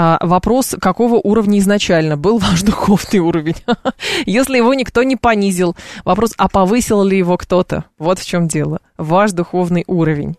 [0.00, 3.56] а, вопрос, какого уровня изначально был ваш духовный уровень.
[4.26, 5.74] Если его никто не понизил.
[6.04, 7.84] Вопрос, а повысил ли его кто-то?
[7.98, 8.78] Вот в чем дело.
[8.96, 10.36] Ваш духовный уровень.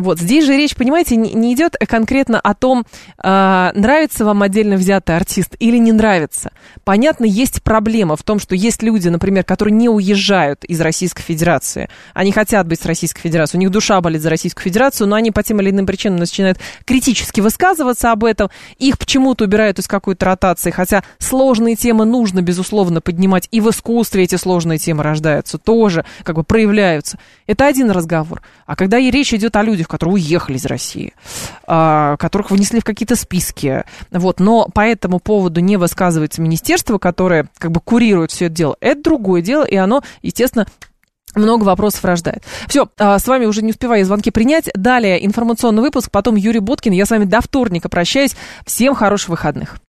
[0.00, 2.84] Вот здесь же речь, понимаете, не, не идет конкретно о том,
[3.22, 6.50] э, нравится вам отдельно взятый артист или не нравится.
[6.84, 11.88] Понятно, есть проблема в том, что есть люди, например, которые не уезжают из Российской Федерации.
[12.14, 15.30] Они хотят быть с Российской Федерацией, у них душа болит за Российскую Федерацию, но они
[15.30, 18.50] по тем или иным причинам начинают критически высказываться об этом.
[18.78, 23.48] Их почему-то убирают из какой-то ротации, хотя сложные темы нужно, безусловно, поднимать.
[23.50, 27.18] И в искусстве эти сложные темы рождаются, тоже как бы проявляются.
[27.46, 28.42] Это один разговор.
[28.66, 31.14] А когда и речь идет о людях, которые уехали из России,
[31.66, 37.48] а, которых внесли в какие-то списки, вот, но по этому поводу не высказывается министерство, которое
[37.58, 40.66] как бы курирует все это дело, это другое дело, и оно, естественно,
[41.34, 42.42] много вопросов рождает.
[42.68, 44.70] Все, а, с вами уже не успеваю звонки принять.
[44.74, 46.92] Далее информационный выпуск, потом Юрий Боткин.
[46.92, 48.34] Я с вами до вторника прощаюсь.
[48.64, 49.78] Всем хороших выходных.